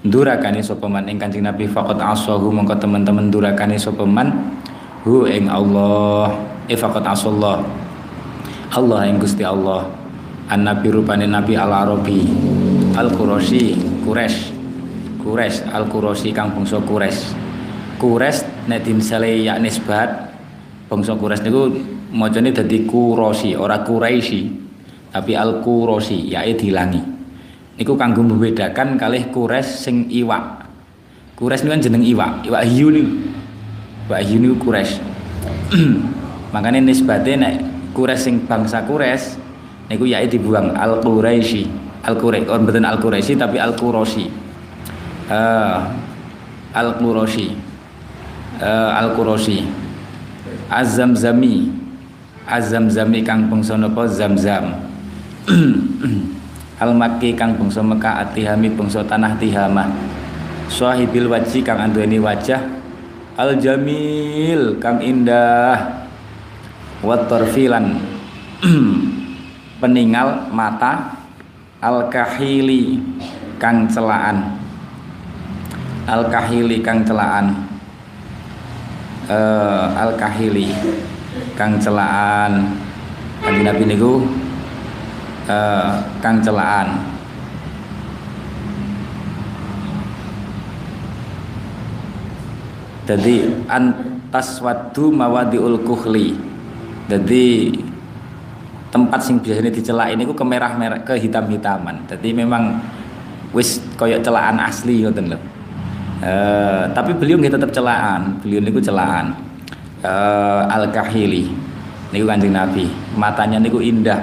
Ndurakani 0.06 0.62
sapa 0.62 0.86
man 0.86 1.10
ing 1.10 1.18
Kanjeng 1.18 1.50
Nabi 1.50 1.66
faqat 1.66 1.98
asahu 1.98 2.54
mengko 2.54 2.78
teman-teman 2.78 3.34
ndurakani 3.34 3.74
sapa 3.74 4.06
man 4.06 4.54
hu 5.02 5.26
ing 5.26 5.50
Allah 5.50 6.30
e 6.66 6.76
faqat 6.76 7.06
asallah. 7.06 7.62
Allah 8.74 9.00
yang 9.08 9.22
Gusti 9.22 9.46
Allah. 9.46 9.88
An 10.46 10.62
nabi 10.66 10.94
rupane 10.94 11.26
nabi 11.26 11.58
al 11.58 11.74
arabi 11.74 12.22
al 12.98 13.10
qurasy 13.14 13.78
Quraisy. 14.06 14.54
Quraisy 15.22 15.74
al 15.74 15.90
qurasy 15.90 16.30
kang 16.34 16.54
bangsa 16.54 16.78
Quraisy. 16.82 17.34
Quraisy 17.98 18.70
nek 18.70 18.86
dimsale 18.86 19.42
ya 19.42 19.58
nisbat 19.58 20.34
bangsa 20.86 21.18
Quraisy 21.18 21.50
niku 21.50 21.64
macane 22.14 22.54
dadi 22.54 22.86
Qurasy 22.86 23.58
ora 23.58 23.82
Quraisy. 23.82 24.66
Tapi 25.16 25.32
al 25.32 25.64
qurasy 25.64 26.28
yae 26.28 26.54
dilangi. 26.60 27.00
Niku 27.80 27.96
kanggo 27.96 28.22
membedakan 28.22 29.00
kalih 29.00 29.32
Quraisy 29.32 29.72
sing 29.72 29.96
iwak. 30.12 30.68
Quraisy 31.40 31.66
niku 31.66 31.74
kan 31.74 31.82
jeneng 31.82 32.04
iwak 32.06 32.32
iwak 32.46 32.62
hiu 32.70 32.94
niku. 32.94 33.14
Iwak 34.06 34.22
hiu 34.30 34.38
niku 34.38 34.56
Quraisy 34.62 35.02
makanya 36.56 36.80
nisbatnya 36.80 37.36
nek 37.36 37.56
Kures 37.92 38.24
sing 38.24 38.48
bangsa 38.48 38.88
Kures 38.88 39.36
niku 39.92 40.08
yai 40.08 40.32
dibuang 40.32 40.72
Al 40.72 41.04
Quraisy 41.04 41.68
Al 42.08 42.16
Quraisy 42.16 42.48
oh 42.48 42.56
mboten 42.56 42.88
Al 42.88 43.04
Quraisy 43.04 43.36
tapi 43.36 43.60
Al 43.60 43.76
Quraisy 43.76 44.32
uh, 45.28 45.80
Al 46.72 46.96
Quraisy 46.96 47.48
uh, 48.64 49.00
Al 49.00 49.12
Quraisy 49.20 49.84
Az-Zamzami. 50.66 51.70
Az-Zamzami 52.46 53.22
kang 53.26 53.50
bangsa 53.50 53.78
napa? 53.78 54.10
Zamzam. 54.10 54.86
Al 56.84 56.92
Makki 56.94 57.38
kang 57.38 57.58
bangsa 57.58 57.86
Mekah 57.86 58.26
Atihami 58.26 58.74
bangsa 58.74 59.06
tanah 59.06 59.40
Tihamah 59.40 59.88
Sahibil 60.68 61.30
waji 61.30 61.62
kang 61.62 61.78
anduweni 61.78 62.18
wajah. 62.18 62.62
Al 63.38 63.60
Jamil 63.62 64.82
kang 64.82 65.04
indah 65.04 66.05
watorfilan 67.06 68.02
peninggal 69.80 70.50
mata 70.50 71.22
al 71.78 72.10
kahili 72.10 72.98
kang 73.62 73.86
celaan. 73.86 74.58
Al 76.10 76.30
kahili 76.34 76.82
kang 76.82 77.06
celaan. 77.06 77.66
Uh, 79.26 79.90
al 79.94 80.18
kahili 80.18 80.74
kang 81.54 81.78
celaan. 81.78 82.82
Kanjeng 83.46 83.66
Nabi 83.68 83.84
niku 83.86 84.26
uh, 85.46 86.02
kang 86.22 86.42
celaan. 86.42 87.14
Jadi 93.06 93.54
antas 93.70 94.58
wadu 94.66 95.14
mawadiul 95.14 95.86
kuhli 95.86 96.45
jadi 97.06 97.76
tempat 98.90 99.20
sing 99.22 99.44
biasanya 99.44 99.72
dicelak 99.74 100.16
ini 100.16 100.24
ku 100.24 100.34
kemerah 100.34 100.74
merah 100.80 101.00
ke 101.04 101.20
hitam 101.20 101.46
hitaman 101.52 102.08
jadi 102.08 102.32
memang 102.32 102.80
wis 103.56 103.80
koyok 103.96 104.20
celaan 104.20 104.60
asli 104.60 105.08
ngoten 105.08 105.32
lho. 105.32 105.40
Uh, 106.20 106.88
tapi 106.96 107.12
beliau 107.16 107.40
nggak 107.40 107.60
tetap 107.60 107.72
celaan 107.76 108.40
beliau 108.40 108.64
niku 108.64 108.80
celaan 108.80 109.36
uh, 110.00 110.64
eh, 110.64 110.76
al 110.76 110.92
kahili 110.92 111.52
niku 112.12 112.28
kanjeng 112.28 112.52
nabi. 112.52 112.92
Matanya 113.16 113.64
niku 113.64 113.80
indah. 113.80 114.20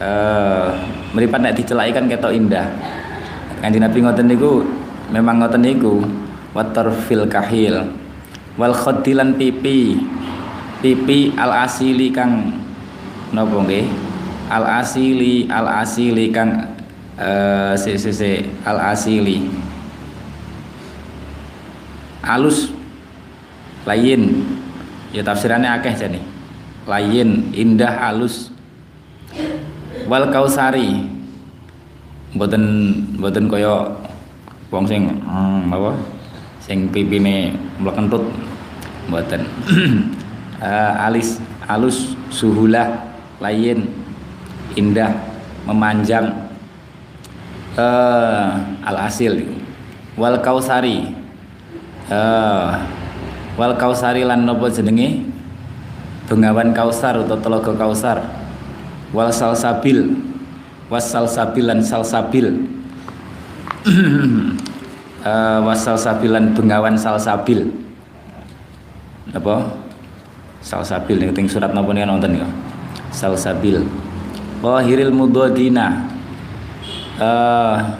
Uh, 0.00 0.74
meripat 1.14 1.44
nek 1.44 1.54
dicelaki 1.54 1.94
kan 1.94 2.10
ketok 2.10 2.34
indah. 2.34 2.66
Kanjeng 3.62 3.86
nabi 3.86 3.98
ngoten 4.02 4.26
niku 4.26 4.66
memang 5.14 5.42
ngoten 5.42 5.62
niku 5.62 6.02
water 6.50 6.90
fil 7.06 7.30
kahil 7.30 7.86
wal 8.58 8.74
khodilan 8.74 9.38
pipi 9.38 10.02
pipi 10.80 11.36
al 11.36 11.68
asili 11.68 12.08
kang 12.10 12.56
nopo 13.30 13.62
nggih? 13.64 13.86
Al 14.50 14.82
asili 14.82 15.46
al 15.46 15.68
asili 15.84 16.34
kang 16.34 16.74
uh, 17.14 17.78
si, 17.78 17.94
al 18.66 18.78
asili 18.90 19.46
alus. 22.24 22.72
Lain. 23.88 24.44
Ya 25.10 25.26
tafsirannya 25.26 25.70
akeh 25.80 25.94
jane. 25.96 26.20
Lain 26.86 27.50
indah 27.54 28.10
alus. 28.12 28.52
Wal 30.06 30.28
kausari. 30.30 31.06
Mboten 32.30 32.62
mboten 33.18 33.50
kaya 33.50 33.90
wong 34.70 34.86
sing 34.86 35.10
hmm, 35.10 35.66
apa? 35.74 35.90
Sing 36.62 36.86
pipine 36.94 37.54
mlekentut. 37.82 38.22
Mboten 39.10 39.42
uh, 40.60 41.06
alis 41.08 41.40
alus 41.66 42.14
suhulah 42.28 43.10
lain 43.40 43.88
indah 44.76 45.10
memanjang. 45.64 46.52
Uh, 47.78 48.60
al 48.84 49.08
asil 49.08 49.40
wal 50.18 50.36
kausari. 50.44 51.16
Uh, 52.10 52.76
wal 53.56 53.74
kausari 53.78 54.26
lan 54.26 54.44
nopo 54.44 54.68
jenenge? 54.68 55.24
Bengawan 56.28 56.70
kausar 56.70 57.18
atau 57.26 57.38
telaga 57.40 57.74
kausar. 57.74 58.22
Wal 59.10 59.34
salsabil. 59.34 60.14
Was 60.90 61.10
salsabil 61.10 61.64
lan 61.66 61.80
salsabil. 61.82 62.46
Uh, 65.22 65.58
was 65.66 65.82
salsabilan 65.82 66.54
bengawan 66.54 66.98
salsabil. 66.98 67.70
Apa 69.30 69.79
salsabil 70.60 71.16
nih 71.16 71.32
ting 71.32 71.48
surat 71.48 71.72
napa 71.72 71.90
nih 71.92 72.04
nonton 72.04 72.36
ya 72.36 72.46
salsabil. 73.10 73.82
Qahiril 74.60 75.08
mudadina 75.08 76.04
uh, 77.16 77.96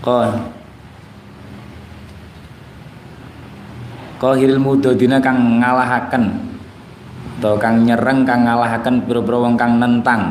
qah 0.00 0.32
qahiril 4.16 4.56
mudadina 4.56 5.20
kang 5.20 5.60
ngalahaken 5.60 6.24
atau 7.38 7.54
kang 7.54 7.86
nyereng 7.86 8.26
kang 8.26 8.48
ngalahaken 8.48 9.04
pira-pira 9.04 9.38
kang 9.54 9.78
nentang. 9.78 10.22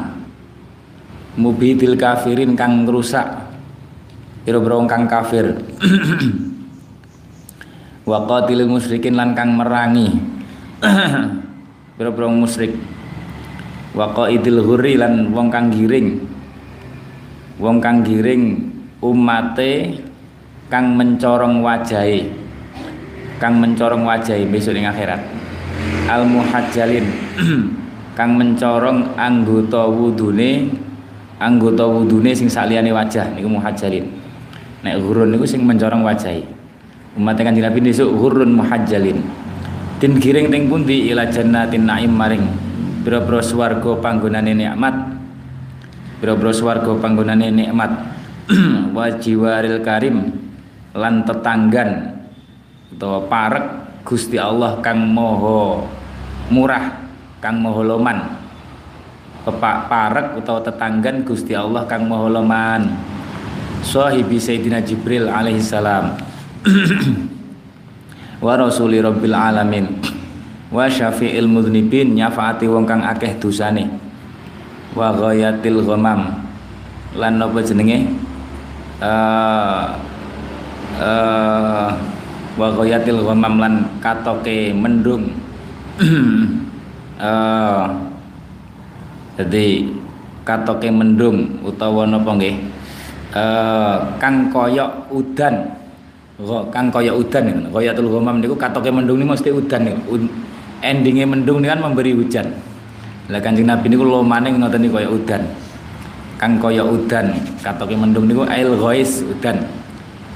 Mubitil 1.37 1.93
kafirin 2.01 2.57
kang 2.57 2.81
ngrusak 2.81 3.29
pira-pira 4.41 4.79
kang 4.89 5.05
kafir 5.05 5.53
wa 8.07 8.23
qatilil 8.23 8.71
musyrikin 8.71 9.19
lan 9.19 9.35
kang 9.35 9.59
merangi. 9.59 10.15
Pira-pira 11.99 12.31
musyrik. 12.31 12.71
Wa 13.91 14.15
qaidil 14.15 14.63
hurri 14.63 14.95
lan 14.95 15.35
wong 15.35 15.51
kang 15.51 15.67
giring. 15.67 16.23
Wong 17.59 17.83
kang 17.83 18.07
giring 18.07 18.71
umate 19.03 19.99
kang 20.71 20.95
mencorong 20.95 21.59
wajahe. 21.59 22.31
Kang 23.43 23.59
mencorong 23.59 24.07
wajahe 24.07 24.47
besok 24.47 24.79
ing 24.79 24.87
akhirat. 24.87 25.19
Al 26.07 26.23
muhajjalin 26.23 27.05
kang 28.17 28.39
mencorong 28.39 29.19
anggota 29.19 29.85
wudune 29.85 30.71
anggota 31.37 31.85
wudune 31.85 32.33
sing 32.33 32.47
saliyane 32.47 32.89
wajah 32.95 33.35
niku 33.35 33.51
muhajjalin. 33.51 34.05
Nek 34.85 34.95
hurun 35.01 35.33
niku 35.33 35.43
sing 35.43 35.65
mencorong 35.65 36.05
wajahe 36.05 36.56
umat 37.17 37.41
kanjeng 37.41 37.65
Nabi 37.65 37.82
besok 37.82 38.13
hurun 38.13 38.53
muhajjalin. 38.53 39.19
Tin 39.97 40.21
giring 40.21 40.53
ting 40.53 40.69
pundi 40.69 41.10
ila 41.10 41.25
jannatin 41.25 41.89
naim 41.89 42.13
maring. 42.13 42.45
Pira-pira 43.01 43.41
swarga 43.41 43.97
panggonane 43.97 44.53
nikmat. 44.53 44.95
Pira-pira 46.21 46.53
swarga 46.53 46.93
panggonane 47.01 47.49
nikmat. 47.49 47.91
Wa 48.95 49.10
jiwaril 49.17 49.82
karim 49.82 50.30
lan 50.93 51.25
tetanggan 51.25 52.15
utawa 52.93 53.25
parek 53.27 53.65
Gusti 54.08 54.39
Allah 54.39 54.80
kang 54.80 55.03
moho 55.03 55.84
murah 56.53 57.10
kang 57.41 57.58
moho 57.60 57.82
loman. 57.82 58.38
Pepak 59.43 59.89
parek 59.89 60.27
utawa 60.38 60.62
tetanggan 60.62 61.25
Gusti 61.25 61.58
Allah 61.58 61.89
kang 61.89 62.06
moho 62.06 62.30
loman. 62.30 62.93
Sahibi 63.82 64.38
Sayyidina 64.38 64.86
Jibril 64.86 65.25
alaihi 65.30 65.62
salam 65.62 66.26
wa 68.45 68.53
rasuli 68.57 69.01
rabbil 69.01 69.35
alamin. 69.35 69.85
Wa 70.67 70.91
syafi'il 70.91 71.47
mudhnibin 71.47 72.11
nyafaati 72.17 72.67
wong 72.67 72.83
kang 72.83 73.03
akeh 73.03 73.39
dosane. 73.39 73.87
Wa 74.91 75.15
ghayatil 75.15 75.79
ghamam. 75.85 76.43
Lan 77.15 77.33
napa 77.39 77.59
jenenge? 77.63 78.03
Eh 78.97 79.85
uh, 80.99 81.89
wa 82.57 82.67
ghayatil 82.73 83.21
ghamam 83.23 83.53
lan 83.61 83.73
katoke 84.03 84.73
mendung. 84.75 85.31
Uh, 87.17 87.85
jadi 89.39 89.87
katoke 90.43 90.89
mendung 90.91 91.63
utawa 91.63 92.03
napa 92.09 92.35
nggih? 92.35 92.57
Uh, 93.37 94.17
kang 94.17 94.49
koyok 94.49 95.13
udan 95.13 95.76
kang 96.45 96.93
koyok 96.93 97.17
udan 97.17 97.50
niku. 97.50 97.82
Ghayatul 97.82 98.13
ghamam 98.13 98.38
niku 98.38 98.54
katoke 98.54 98.93
mendung 98.93 99.17
niku 99.17 99.34
mesti 99.34 99.50
udan 99.50 99.82
niku. 99.89 100.30
Endingnya 100.86 101.26
mendung 101.26 101.65
ini 101.65 101.73
kan 101.73 101.82
memberi 101.82 102.13
hujan. 102.13 102.54
Lah 103.34 103.41
kanjeng 103.41 103.65
Nabi 103.65 103.89
niku 103.89 104.06
lomane 104.06 104.54
ngoten 104.54 104.86
niku 104.86 105.02
kaya 105.02 105.10
udan. 105.10 105.41
Kang 106.38 106.62
kaya 106.62 106.86
udan. 106.86 107.34
Katoke 107.65 107.97
mendung 107.97 108.30
niku 108.30 108.45
ail 108.45 108.78
ghais 108.78 109.26
udan. 109.26 109.65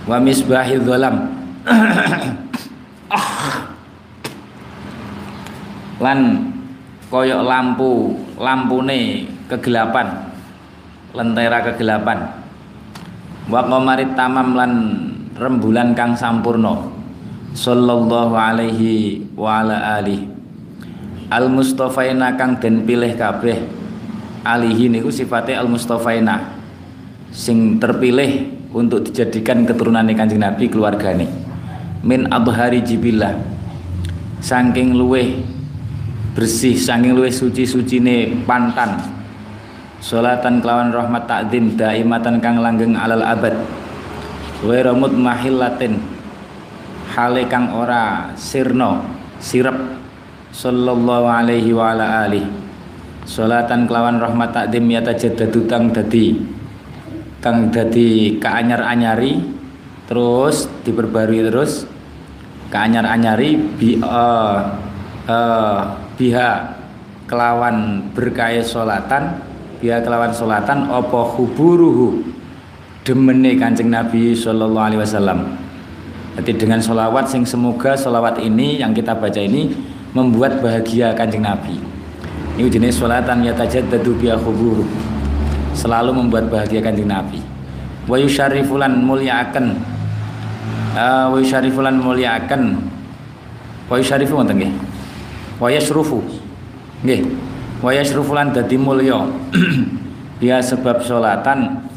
Wa 0.10 0.18
misbahil 0.18 0.82
dhalam 0.82 1.30
lan 6.02 6.50
kaya 7.14 7.46
lampu 7.46 8.18
lampune 8.42 9.30
kegelapan. 9.46 10.34
Lentera 11.14 11.62
kegelapan. 11.70 12.26
Wa 13.46 13.62
qamarit 13.70 14.18
tamam 14.18 14.58
lan 14.58 14.72
rembulan 15.42 15.98
kang 15.98 16.14
sampurna. 16.14 16.86
Sallallahu 17.58 18.38
alaihi 18.38 19.26
wa 19.34 19.66
ala 19.66 19.98
alihi. 19.98 20.30
Al 21.34 21.50
mustafaina 21.50 22.38
kang 22.38 22.62
den 22.62 22.86
pilih 22.86 23.18
kabeh. 23.18 23.58
Alihi 24.46 24.88
niku 24.88 25.10
sifatnya 25.10 25.60
al 25.60 25.68
mustafaina 25.68 26.62
sing 27.34 27.82
terpilih 27.82 28.48
untuk 28.72 29.10
dijadikan 29.10 29.66
keturunan 29.66 30.06
kanjeng 30.14 30.46
Nabi 30.46 30.70
keluargane. 30.70 31.26
Min 32.06 32.30
adhari 32.30 32.86
jibillah. 32.86 33.36
Saking 34.42 34.96
luweh 34.98 35.42
bersih 36.34 36.74
saking 36.80 37.18
luweh 37.18 37.34
suci-sucine 37.34 38.46
pantan. 38.46 39.02
Salatan 40.02 40.66
kelawan 40.66 40.90
rahmat 40.90 41.30
takdim 41.30 41.78
daimatan 41.78 42.42
kang 42.42 42.58
langgeng 42.58 42.98
alal 42.98 43.22
abad 43.22 43.54
Wairu 44.62 44.94
mutmahillatin 44.94 45.98
hale 47.18 47.50
kang 47.50 47.74
ora 47.74 48.30
sirno 48.38 49.02
sirep. 49.42 49.74
Sallallahu 50.52 51.32
alaihi 51.32 51.72
wa 51.72 51.96
ala 51.96 52.28
alihi 52.28 52.44
salatan 53.24 53.88
kelawan 53.88 54.20
rahmat 54.20 54.52
takdim 54.52 54.84
ya 54.92 55.00
tajaddadu 55.00 55.64
kang 55.64 55.96
dadi 55.96 56.36
kang 57.40 57.72
dadi 57.72 58.38
kaanyar-anyari. 58.38 59.42
Terus 60.12 60.68
diperbarui 60.84 61.48
terus. 61.48 61.88
Kaanyar-anyari 62.68 63.56
bi 63.80 63.96
uh, 64.00 64.60
uh, 65.28 65.80
biha 66.20 66.52
kelawan 67.32 68.12
berkaya 68.12 68.60
solatan 68.60 69.40
biha 69.80 70.04
kelawan 70.04 70.36
solatan 70.36 70.92
opo 70.92 71.36
huburuhu 71.36 72.22
demene 73.02 73.58
kancing 73.58 73.90
Nabi 73.90 74.38
Sallallahu 74.38 74.86
Alaihi 74.94 75.02
Wasallam. 75.02 75.40
Jadi 76.38 76.52
dengan 76.64 76.80
solawat 76.80 77.28
sing 77.28 77.44
semoga 77.44 77.98
solawat 77.98 78.40
ini 78.40 78.80
yang 78.80 78.96
kita 78.96 79.18
baca 79.18 79.42
ini 79.42 79.74
membuat 80.16 80.62
bahagia 80.64 81.12
kanjeng 81.18 81.44
Nabi. 81.44 81.76
Ini 82.56 82.68
jenis 82.70 83.02
sholatan 83.02 83.44
yatajaddadu 83.48 84.16
biya 84.22 84.38
khuburu. 84.38 84.86
Selalu 85.74 86.14
membuat 86.14 86.48
bahagia 86.52 86.80
kanjeng 86.80 87.10
Nabi. 87.10 87.42
Wa 88.06 88.16
yusyarifulan 88.22 89.02
mulyaaken. 89.02 89.82
Uh, 90.96 91.32
wa 91.32 91.38
yusyarifulan 91.42 91.96
mulyaaken. 92.00 92.80
Wa 93.90 93.96
yusyarifu 94.00 94.40
wonten 94.40 94.56
nggih. 94.62 94.74
Wa 95.60 95.68
yasrufu. 95.68 96.24
Nggih. 97.04 97.28
Wa 97.82 97.92
yasrufulan 97.92 98.54
dadi 98.56 98.78
mulya. 98.78 99.26
Sebab 100.42 101.06
sholatan 101.06 101.91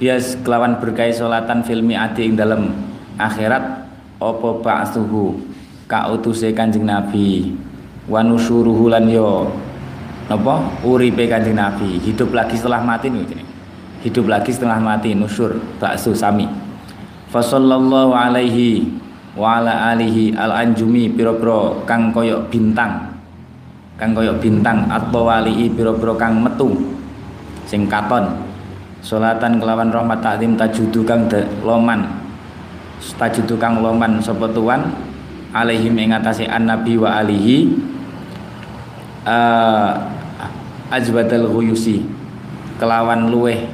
dia 0.00 0.16
kelawan 0.40 0.80
berkait 0.80 1.12
sholatan 1.12 1.60
filmi 1.60 1.92
adi 1.92 2.32
ing 2.32 2.34
dalam 2.34 2.72
akhirat 3.20 3.84
opo 4.16 4.64
ba'suhu 4.64 5.36
kautuse 5.84 6.56
Kanjeng 6.56 6.88
Nabi. 6.88 7.52
Wa 8.08 8.24
nusyuruhu 8.24 8.88
lan 8.88 9.12
yo 9.12 9.52
napa? 10.32 10.72
Uripe 10.88 11.28
Kanjeng 11.28 11.60
Nabi. 11.60 12.00
Hidup 12.00 12.32
lagi 12.32 12.56
setelah 12.56 12.80
mati 12.80 13.12
nih 13.12 13.44
hidup 14.00 14.32
lagi 14.32 14.48
setelah 14.48 14.80
mati 14.80 15.12
nusyur 15.12 15.60
baksu 15.76 16.16
sami. 16.16 16.48
Fa 17.28 17.44
sallallahu 17.44 18.16
alaihi 18.16 18.88
wa 19.36 19.60
ala 19.60 19.92
alihi 19.92 20.32
al 20.34 20.64
anjumi 20.64 21.12
piro-piro 21.12 21.84
kang 21.84 22.08
koyok 22.08 22.48
bintang. 22.48 23.12
Kang 24.00 24.16
koyok 24.16 24.40
bintang 24.40 24.88
atau 24.88 25.28
wali 25.28 25.68
piro-piro 25.68 26.16
kang 26.16 26.40
metu. 26.40 26.72
Sing 27.68 27.84
katon 27.84 28.49
salatan 29.00 29.60
kelawan 29.60 29.92
rahmat 29.92 30.20
takdim 30.20 30.56
tajudu 30.56 31.04
kang 31.04 31.28
loman. 31.64 32.04
Tajudu 33.00 33.56
kang 33.56 33.80
loman 33.80 34.20
sapa 34.20 34.48
tuan? 34.52 34.92
Alaihim 35.50 35.98
ing 35.98 36.14
atase 36.14 36.46
nabi 36.46 36.94
wa 36.94 37.18
alihi 37.18 37.74
uh, 39.26 39.98
ajbadal 40.94 41.50
ghuyusi. 41.50 42.06
Kelawan 42.78 43.28
luweh 43.28 43.68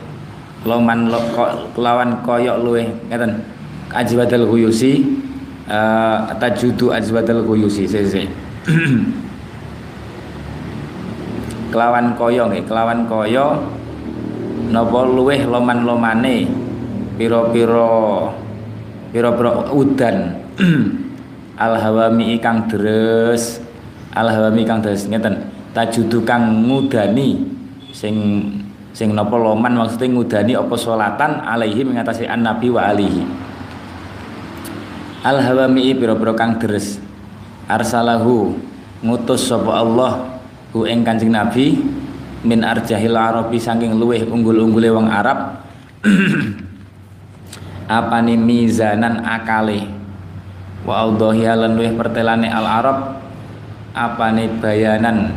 loman 0.67 1.13
lo, 1.13 1.21
ko, 1.31 1.69
kelawan 1.77 2.25
koyok 2.25 2.57
luweh 2.65 2.87
ngeten. 3.13 3.45
Ajbadal 3.93 4.51
ghuyusi 4.51 5.05
uh, 5.71 6.33
tajudu 6.39 6.95
ajbadal 6.95 7.43
ghuyusi 7.47 7.87
sese 7.87 8.27
kelawan 11.71 12.17
koyo 12.17 12.49
nggih 12.51 12.65
kelawan 12.67 13.07
koyo 13.07 13.63
napa 14.71 15.07
luweh 15.07 15.47
loman-lomane? 15.47 16.49
Pira-pira 17.17 18.31
pira-pira 19.11 19.71
udan. 19.73 20.17
Al 21.65 21.81
hawami 21.81 22.37
kang 22.39 22.69
deres. 22.69 23.65
Al 24.13 24.29
hawami 24.29 24.69
kang 24.69 24.85
deres 24.85 25.09
ngeten. 25.09 25.49
Tajudu 25.73 26.25
kang 26.27 26.69
ngudani. 26.69 27.41
Sing 27.97 28.15
sing 28.93 29.13
napa 29.17 29.37
loman 29.37 29.77
maksudnya 29.77 30.13
ngudani 30.13 30.53
apa 30.57 30.75
salatan 30.77 31.41
alaihi 31.45 31.85
mengatasi 31.85 32.29
an 32.29 32.45
nabi 32.45 32.69
wa 32.69 32.85
alihi. 32.93 33.23
Al 35.25 35.41
hawami 35.41 35.97
pira-pira 35.97 36.37
kang 36.37 36.61
deres. 36.61 37.01
Arsalahu 37.67 38.55
ngutus 39.03 39.51
sapa 39.51 39.83
Allah 39.83 40.39
hu 40.71 40.87
ing 40.87 41.03
Kanjeng 41.03 41.35
Nabi 41.35 41.83
min 42.47 42.63
arjahil 42.63 43.19
arabi 43.19 43.59
saking 43.59 43.99
luweh 43.99 44.23
unggul-unggule 44.23 44.95
wong 44.95 45.11
Arab. 45.11 45.67
Apa 47.91 48.23
nih 48.23 48.39
mizanan 48.39 49.27
akale? 49.27 49.91
Wa 50.87 51.03
audhahiha 51.03 51.59
lan 51.59 51.75
luwih 51.75 51.99
pertelane 51.99 52.47
al 52.47 52.63
arab 52.63 53.19
apane 53.91 54.47
bayanan 54.63 55.35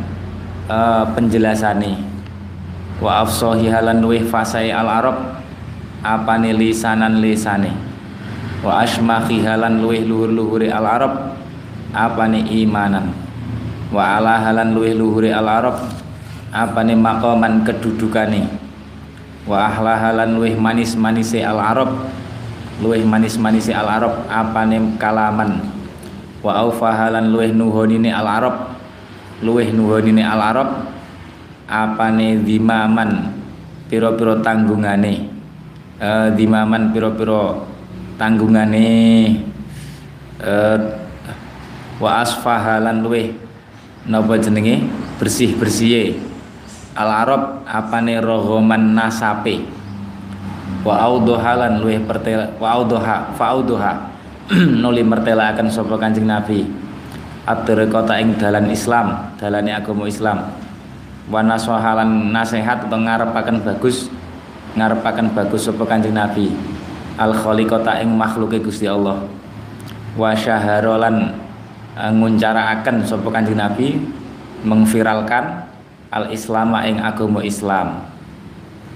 uh, 0.70 1.10
penjelasane? 1.10 1.98
Wa 3.02 3.26
afsahiha 3.26 3.82
lan 3.82 3.98
luwih 3.98 4.22
fasai 4.30 4.70
al 4.70 4.86
arab 4.86 5.42
apane 6.06 6.54
lisanan 6.54 7.18
lisane 7.18 7.74
wa 8.62 8.84
asmakhiha 8.84 9.58
lan 9.58 9.82
luwih 9.82 10.06
luhur-luhure 10.06 10.70
al 10.70 10.86
arab 10.86 11.34
apane 11.90 12.46
imanan? 12.46 13.10
Wa 13.90 14.22
ala 14.22 14.38
halan 14.38 14.70
luwih 14.70 14.94
luhure 14.94 15.34
al 15.34 15.50
arab 15.50 15.82
apane 16.50 16.98
maqaman 16.98 17.62
kedudukane? 17.62 18.46
Wa 19.46 19.72
ahlahalan 19.72 20.36
luwih 20.36 20.54
manis-manise 20.58 21.42
al 21.42 21.58
arab 21.58 21.90
luweh 22.82 23.02
manis-manise 23.02 23.72
al 23.72 23.88
arab 23.88 24.26
apane 24.28 24.98
kalaman? 25.00 25.64
Wa 26.44 26.60
aufahalan 26.66 27.32
luweh 27.32 27.50
nuhonine 27.54 28.12
al 28.12 28.28
arab 28.28 28.76
luweh 29.40 29.72
nuhonine 29.72 30.22
al 30.22 30.42
arab 30.42 30.68
apane 31.66 32.42
dimaman 32.44 33.32
piro-piro 33.88 34.42
tanggungane? 34.44 35.30
Uh, 36.00 36.32
dimaman 36.32 36.92
piro-piro 36.92 37.68
tanggungane? 38.16 38.88
Uh, 40.40 40.78
wa 42.00 42.24
asfahalan 42.24 43.04
luweh 43.04 43.36
napa 44.08 44.40
jenenge? 44.40 44.84
Bersih-bersihe 45.20 46.29
al 47.00 47.10
arab 47.24 47.42
apane 47.64 48.20
rogoman 48.20 48.92
nasape? 48.92 49.64
Wa 50.84 51.08
audohalan 51.08 51.80
luweh 51.80 52.00
pertela 52.04 52.52
wa 52.60 52.76
audoha 52.76 53.32
fa 53.36 53.56
audoha. 53.56 53.92
Nuli 54.82 55.00
mertelakan 55.06 55.70
sapa 55.70 55.96
Kanjeng 55.96 56.28
Nabi. 56.28 56.66
At 57.48 57.64
kota 57.64 58.20
ing 58.20 58.36
dalan 58.36 58.68
Islam 58.68 59.32
dalane 59.40 59.72
agama 59.72 60.04
Islam. 60.04 60.52
Wa 61.30 61.40
nasohalan 61.40 62.34
nasihat 62.34 62.86
atau 62.86 62.98
ngarepaken 63.00 63.62
bagus 63.64 64.10
ngarepaken 64.76 65.32
bagus 65.32 65.68
sapa 65.68 65.84
Kanjeng 65.88 66.16
Nabi. 66.16 66.52
Al 67.16 67.36
khaliqata 67.36 68.00
ing 68.00 68.12
makhluke 68.16 68.60
Gusti 68.60 68.88
Allah. 68.88 69.24
Wa 70.16 70.34
syaharolan 70.34 71.36
uh, 71.94 72.12
nguncaraken 72.12 73.04
sapa 73.04 73.28
Kanjeng 73.30 73.60
Nabi 73.60 74.00
mengviralkan 74.64 75.69
al 76.10 76.34
islama 76.34 76.84
ing 76.84 76.98
agama 76.98 77.40
Islam. 77.46 78.10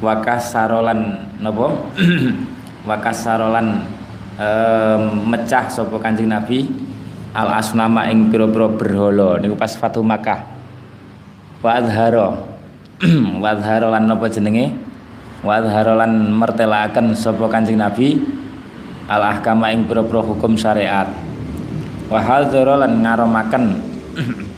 Wa 0.02 0.20
kasarolan 0.20 1.30
napa 1.38 1.70
wa 2.88 2.96
kasarolan 2.98 3.86
um, 4.36 5.02
mecah 5.30 5.70
sapa 5.70 5.96
Kanjeng 6.02 6.28
Nabi? 6.28 6.66
Al 7.34 7.50
asnama 7.58 8.06
ing 8.10 8.30
pira-pira 8.30 8.70
berhala. 8.70 9.42
Niku 9.42 9.58
pas 9.58 9.74
Fatu 9.74 10.02
Makkah. 10.02 10.46
Wa 11.62 11.82
adhara 11.82 12.34
wa 13.42 13.50
lan 13.90 14.04
napa 14.06 14.26
jenenge? 14.30 14.74
Wa 15.42 15.58
adhara 15.58 15.98
lan 15.98 16.30
mertelaken 16.34 17.14
sapa 17.14 17.46
Kanjeng 17.50 17.78
Nabi? 17.78 18.22
Al 19.06 19.22
ahkama 19.38 19.70
ing 19.70 19.86
pira-pira 19.86 20.22
hukum 20.22 20.58
syariat. 20.58 21.10
Wa 22.10 22.20
hadzara 22.20 22.84
lan 22.84 23.00
ngaromaken 23.00 23.64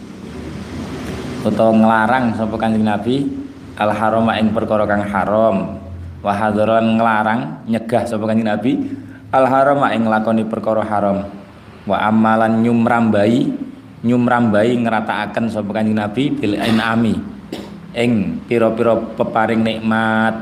utawa 1.46 1.70
nglarang 1.70 2.34
sapa 2.34 2.58
Kanjeng 2.58 2.82
Nabi 2.82 3.30
al 3.78 3.94
harama 3.94 4.34
ing 4.34 4.50
perkara 4.50 4.82
kang 4.84 5.06
haram. 5.06 5.78
Wa 6.24 6.32
hadzara 6.34 6.82
lan 6.82 6.98
nglarang 6.98 7.40
nyegah 7.70 8.02
sapa 8.02 8.26
Kanjeng 8.26 8.50
Nabi 8.50 8.72
al 9.30 9.46
harama 9.46 9.94
ing 9.94 10.10
nglakoni 10.10 10.42
perkara 10.50 10.82
haram. 10.82 11.30
Wa 11.86 12.02
amalan 12.10 12.66
nyumrambai 12.66 13.46
nyumrambai 14.02 14.74
ngerataaken 14.74 15.46
sapa 15.46 15.70
Kanjeng 15.70 15.94
Nabi 15.94 16.34
bil 16.34 16.58
inami. 16.58 17.14
Ing 17.96 18.42
pira-pira 18.44 18.92
peparing 18.92 19.62
nikmat 19.62 20.34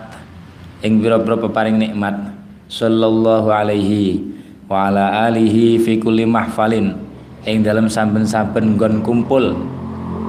ing 0.80 1.04
pira-pira 1.04 1.36
peparing 1.36 1.76
nikmat. 1.76 2.32
Sallallahu 2.64 3.52
alaihi 3.52 4.24
wa 4.66 4.88
ala 4.88 5.28
alihi 5.28 5.76
fi 5.78 6.00
kulli 6.00 6.24
mahfalin. 6.24 6.96
Ing 7.44 7.60
dalam 7.60 7.92
saben-saben 7.92 8.80
nggon 8.80 9.04
kumpul 9.04 9.52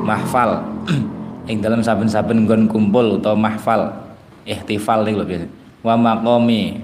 mahfal. 0.06 0.62
Ing 1.50 1.62
dalam 1.62 1.82
saben-saben 1.82 2.46
nggon 2.46 2.70
kumpul 2.70 3.18
utawa 3.18 3.50
mahfal 3.50 4.06
ihtifal 4.46 5.02
iki 5.10 5.18
lho 5.18 5.26
biasa. 5.26 5.50
Wa 5.82 5.98
maqami 5.98 6.80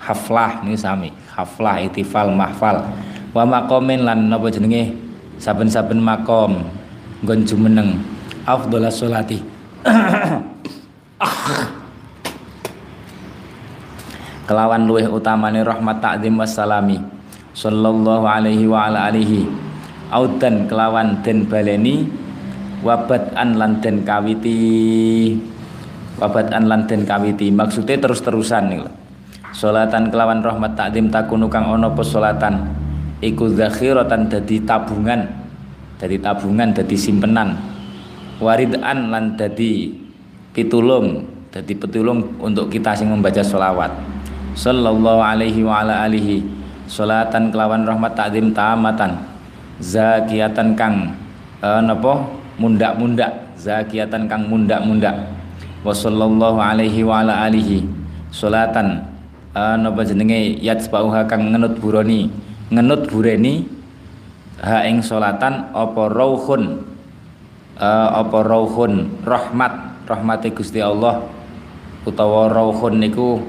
haflah 0.00 0.64
ini 0.64 0.76
sami. 0.76 1.12
Haflah 1.36 1.84
ihtifal 1.84 2.32
mahfal. 2.32 2.80
Wa 3.36 3.44
maqamin 3.44 4.04
lan 4.04 4.32
napa 4.32 4.48
jenenge? 4.48 4.96
Saben-saben 5.36 6.00
makom 6.00 6.64
nggon 7.22 7.44
jumeneng. 7.44 8.00
Afdhalas 8.48 8.96
sholati. 9.00 9.40
Kelawan 14.44 14.84
luweh 14.84 15.08
utamane 15.08 15.64
rahmat 15.64 16.04
takzim 16.04 16.36
wassalami. 16.36 17.00
Sallallahu 17.56 18.28
alaihi 18.28 18.68
wa 18.68 18.92
ala 18.92 19.08
alihi. 19.08 19.48
Audan 20.12 20.68
kelawan 20.68 21.24
den 21.24 21.48
baleni 21.48 22.04
wabat 22.84 23.32
an 23.32 23.56
lan 23.56 23.80
den 23.80 24.04
kawiti. 24.04 25.34
Wabat 26.20 26.52
an 26.52 26.68
lan 26.68 26.84
den 26.84 27.08
kawiti. 27.08 27.48
Maksudnya 27.50 27.98
terus-terusan 27.98 28.64
nih 28.70 28.84
Solatan 29.54 30.10
kelawan 30.10 30.42
rahmat 30.42 30.74
takdim 30.74 31.08
takunu 31.08 31.46
kang 31.46 31.70
ono 31.70 31.94
pesolatan 31.94 32.74
iku 33.24 33.48
zakhiratan 33.48 34.28
dadi 34.28 34.60
tabungan. 34.62 35.24
Dadi 35.96 36.18
tabungan 36.20 36.74
dadi 36.74 36.96
simpenan. 36.98 37.56
Waridan 38.42 39.08
lan 39.08 39.38
dadi 39.38 39.94
pitulung. 40.52 41.24
Dadi 41.54 41.70
petulung 41.70 42.34
untuk 42.42 42.66
kita 42.66 42.98
sing 42.98 43.08
membaca 43.08 43.40
solawat 43.46 43.94
sallallahu 44.58 45.22
alaihi 45.22 45.62
wa 45.62 45.82
ala 45.82 46.06
alihi. 46.06 46.42
Solatan 46.90 47.54
kelawan 47.54 47.86
rahmat 47.86 48.14
takdim 48.14 48.50
tamatan. 48.50 49.22
Zakiatan 49.82 50.78
kang 50.78 51.14
uh, 51.62 51.82
napa 51.82 52.43
mundak-mundak 52.58 53.44
zakiatan 53.58 54.26
kang 54.30 54.46
mundak-mundak. 54.46 55.30
Wa 55.84 55.92
sallallahu 55.92 56.58
alaihi 56.58 57.04
wa 57.04 57.24
ala 57.24 57.44
alihi. 57.44 57.84
Solatan 58.34 59.04
uh, 59.54 59.76
napa 59.78 60.02
jenenge? 60.02 60.58
Yatsbauha 60.60 61.28
kang 61.28 61.52
ngenut 61.52 61.78
buroni. 61.78 62.28
Ngenut 62.72 63.08
bureni 63.08 63.68
ha 64.64 64.82
ing 64.88 65.04
salatan 65.04 65.70
apa 65.72 66.02
rauhun? 66.10 66.82
Uh, 67.76 68.08
apa 68.22 68.38
rauhun? 68.42 69.22
Rahmat 69.22 70.06
rahmate 70.08 70.52
Gusti 70.52 70.80
Allah. 70.80 71.24
Utawa 72.04 72.52
rauhun 72.52 73.00
niku 73.00 73.40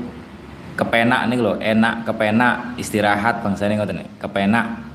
kepenak 0.76 1.32
nih 1.32 1.40
lho 1.40 1.56
enak 1.60 2.04
kepenak 2.04 2.76
istirahat 2.80 3.44
bangsane 3.44 3.80
ngoten 3.80 4.04
kepenak. 4.20 4.86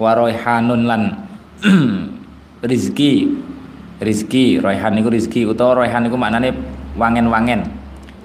Waroihanun 0.00 0.88
lan 0.88 1.02
rizki 2.70 3.28
rizki 4.00 4.58
roihan 4.58 4.96
niku 4.96 5.12
rizki 5.12 5.44
utawa 5.44 5.84
roihan 5.84 6.00
niku 6.00 6.16
maknane 6.16 6.56
wangen-wangen 6.96 7.68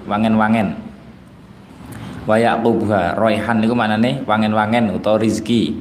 wangen-wangen. 0.08 0.72
Wayak 2.26 2.64
kubha 2.64 3.14
roihan 3.14 3.62
niku 3.62 3.76
maknane 3.76 4.24
wangen-wangen 4.24 4.96
utawa 4.96 5.20
rizki. 5.20 5.78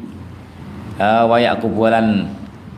Uh, 0.96 1.28
wayak 1.28 1.60
kubulan 1.60 2.32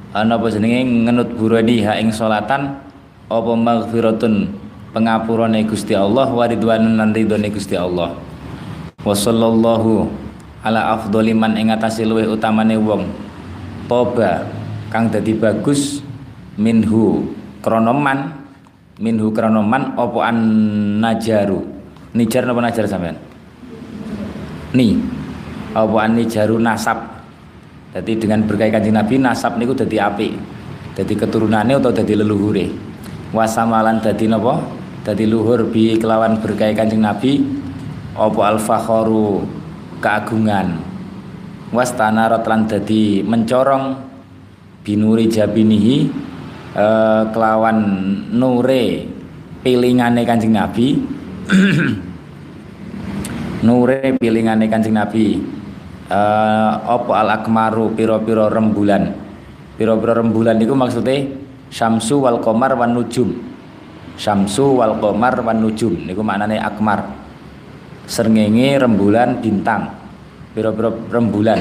ana 0.09 0.41
apa 0.41 0.49
jenenge 0.49 0.81
ngenut 1.05 1.37
burani 1.37 1.85
ha 1.85 2.01
ing 2.01 2.09
salatan 2.09 2.81
apa 3.29 3.51
maghfiratun 3.53 4.49
pengapurane 4.89 5.61
Gusti 5.69 5.93
Allah 5.93 6.25
wa 6.25 6.49
ridwanun 6.49 6.97
lan 6.97 7.13
ridhone 7.13 7.45
Gusti 7.53 7.77
Allah. 7.77 8.17
Wa 9.05 9.13
sallallahu 9.13 10.09
ala 10.65 10.97
afdhali 10.97 11.37
man 11.37 11.53
ing 11.61 11.69
atase 11.69 12.01
luwih 12.07 12.25
utamane 12.25 12.73
wong 12.81 13.05
toba 13.85 14.49
kang 14.89 15.13
dadi 15.13 15.37
bagus 15.37 16.01
minhu 16.57 17.31
kronoman. 17.61 18.45
Minhu 18.97 19.29
kronoman 19.29 19.93
apa 19.93 20.19
an 20.25 20.37
najaru? 20.97 21.61
Nijar 22.17 22.49
napa 22.49 22.65
najar 22.65 22.89
sampean? 22.89 23.17
Ni. 24.73 24.97
Apa 25.77 26.09
ani 26.09 26.25
jaru 26.25 26.57
nasab. 26.57 26.97
Jadi 27.93 28.17
dengan 28.17 28.41
berkait 28.49 28.73
kanjeng 28.73 28.97
Nabi 28.97 29.21
nasab 29.21 29.61
niku 29.61 29.77
dadi 29.77 30.01
apik. 30.01 30.33
Dadi 30.97 31.13
keturunannya 31.13 31.77
atau 31.77 31.93
dadi 31.93 32.17
leluhure. 32.17 32.65
Wasamalan 33.29 34.01
dadi 34.01 34.25
napa 34.25 34.65
dadi 35.05 35.29
luhur 35.29 35.69
bi 35.69 35.93
kelawan 36.01 36.41
berkait 36.41 36.73
kanjeng 36.73 37.05
Nabi 37.05 37.45
apa 38.17 38.41
al 38.49 38.57
fakhoru 38.57 39.45
keagungan. 40.01 40.81
Wastana 41.69 42.31
rotlan 42.31 42.65
dadi 42.65 43.21
mencorong 43.21 43.93
binuri 44.81 45.29
jabinihi 45.29 46.09
eh, 46.77 47.23
kelawan 47.33 47.77
nure 48.29 49.09
pilingane 49.65 50.21
kanjeng 50.21 50.53
Nabi. 50.53 50.87
Nure 53.65 54.13
pilingane 54.21 54.69
Kanjeng 54.69 54.93
Nabi. 54.93 55.41
Uh, 56.07 56.71
apa 56.87 57.19
al 57.19 57.29
akmaru 57.41 57.91
piro-piro 57.91 58.47
rembulan? 58.47 59.11
Piro-piro 59.75 60.13
rembulan 60.15 60.55
itu 60.55 60.71
maksudnya 60.71 61.27
syamsu 61.73 62.21
wal 62.23 62.39
komar 62.39 62.77
wan 62.77 62.93
nujum. 62.93 63.33
Syamsu 64.15 64.77
wal 64.77 65.01
komar 65.01 65.41
wan 65.41 65.59
nujum 65.59 66.05
niku 66.05 66.21
maknane 66.21 66.61
akmar. 66.61 67.11
Serngenge 68.07 68.77
rembulan 68.77 69.41
bintang 69.41 69.89
piro-piro 70.53 70.95
rembulan. 71.09 71.59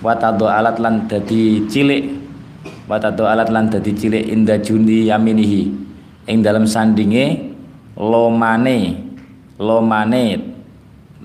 Watado 0.00 0.46
alat 0.46 0.78
lan 0.78 1.10
dadi 1.10 1.66
cilik 1.66 2.25
watado 2.86 3.26
alat 3.26 3.50
lan 3.50 3.66
dadi 3.70 3.92
cilik 3.92 4.24
inda 4.30 4.58
jundi 4.62 5.10
yaminihi. 5.10 5.62
Ing 6.26 6.42
dalam 6.42 6.66
sandinge 6.66 7.54
lomane 7.94 8.98
lomane 9.58 10.24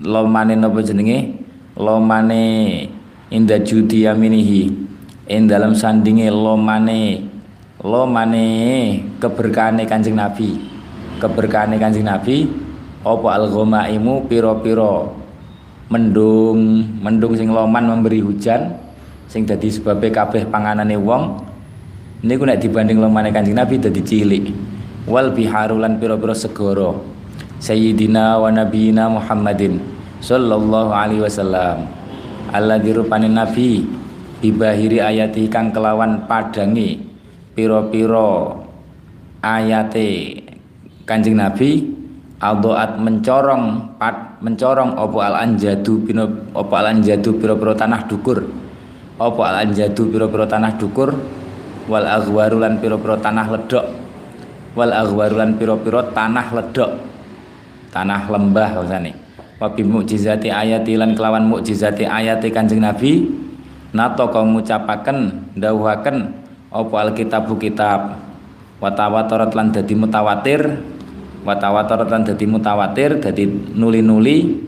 lomane 0.02 0.54
napa 0.54 0.78
jenenge? 0.82 1.42
Lomane 1.74 2.42
inda 3.30 3.58
judi 3.62 4.06
yaminihi. 4.06 4.62
Ing 5.26 5.42
dalam 5.50 5.74
sandinge 5.74 6.30
lomane 6.30 7.26
lomane 7.82 8.46
keberkahane 9.18 9.86
Kanjeng 9.86 10.18
Nabi. 10.18 10.58
Keberkahane 11.18 11.78
Kanjeng 11.78 12.06
Nabi 12.06 12.46
apa 13.02 13.28
al 13.34 13.50
ghamaimu 13.50 14.30
piro-piro 14.30 15.18
mendung 15.90 16.86
mendung 17.02 17.34
sing 17.34 17.50
loman 17.50 17.84
memberi 17.90 18.22
hujan 18.22 18.78
sing 19.26 19.42
dadi 19.42 19.66
sebabe 19.66 20.14
kabeh 20.14 20.46
panganane 20.46 20.94
wong 20.94 21.51
niku 22.22 22.46
nek 22.46 22.62
dibanding 22.62 23.02
lomane 23.02 23.34
Kanjeng 23.34 23.58
Nabi 23.58 23.82
dadi 23.82 24.00
cilik. 24.00 24.44
Wal 25.02 25.34
biharulan 25.34 25.98
piro-piro 25.98 26.30
segoro 26.30 27.02
Sayyidina 27.58 28.38
wa 28.38 28.54
Nabiyina 28.54 29.10
Muhammadin 29.10 29.82
sallallahu 30.22 30.94
alaihi 30.94 31.26
wasallam. 31.26 31.90
Allah 32.54 32.78
dirupani 32.78 33.26
Nabi 33.26 33.82
bibahiri 34.38 35.02
ayati 35.02 35.50
kang 35.50 35.74
kelawan 35.74 36.30
padangi 36.30 37.02
piro-piro 37.58 38.62
ayate 39.42 40.38
Kanjeng 41.02 41.38
Nabi. 41.42 41.98
Aldoat 42.42 42.98
mencorong 42.98 43.94
pat 44.02 44.42
mencorong 44.42 44.98
opo 44.98 45.22
al 45.22 45.38
anjadu 45.38 46.02
pino 46.02 46.26
opo 46.58 46.74
al 46.74 46.90
anjadu 46.90 47.38
piro 47.38 47.54
piro 47.54 47.70
tanah 47.70 48.02
dukur. 48.10 48.42
Opo 49.14 49.46
al 49.46 49.62
anjadu 49.62 50.10
piro 50.10 50.26
piro 50.26 50.42
tanah 50.50 50.74
dukur 50.74 51.14
wal 51.88 52.06
aghwarulan 52.06 52.78
piro 52.78 52.98
piro 52.98 53.16
tanah 53.18 53.46
ledok 53.48 53.86
wal 54.74 54.92
aghwarulan 54.92 55.56
piro 55.56 55.78
piro 55.80 56.00
tanah 56.10 56.46
ledok 56.52 56.90
tanah 57.90 58.22
lembah 58.28 58.70
maksane 58.82 59.12
wabi 59.62 59.82
mukjizati 59.86 60.50
ayati 60.50 60.98
lan 60.98 61.14
kelawan 61.14 61.46
mukjizati 61.46 62.02
ayati 62.08 62.50
kanjeng 62.50 62.82
Nabi 62.82 63.30
nato 63.92 64.26
kau 64.32 64.42
ngucapaken 64.42 65.52
dawuhaken 65.54 66.16
opo 66.72 66.96
alkitabu 66.96 67.60
kitab. 67.60 68.16
Watawatorat 68.82 69.54
lan 69.54 69.70
dadi 69.70 69.94
mutawatir. 69.94 70.80
Watawatar 71.42 72.06
lan 72.06 72.26
dadi 72.26 72.44
mutawatir 72.48 73.20
dadi 73.22 73.46
nuli-nuli. 73.76 74.58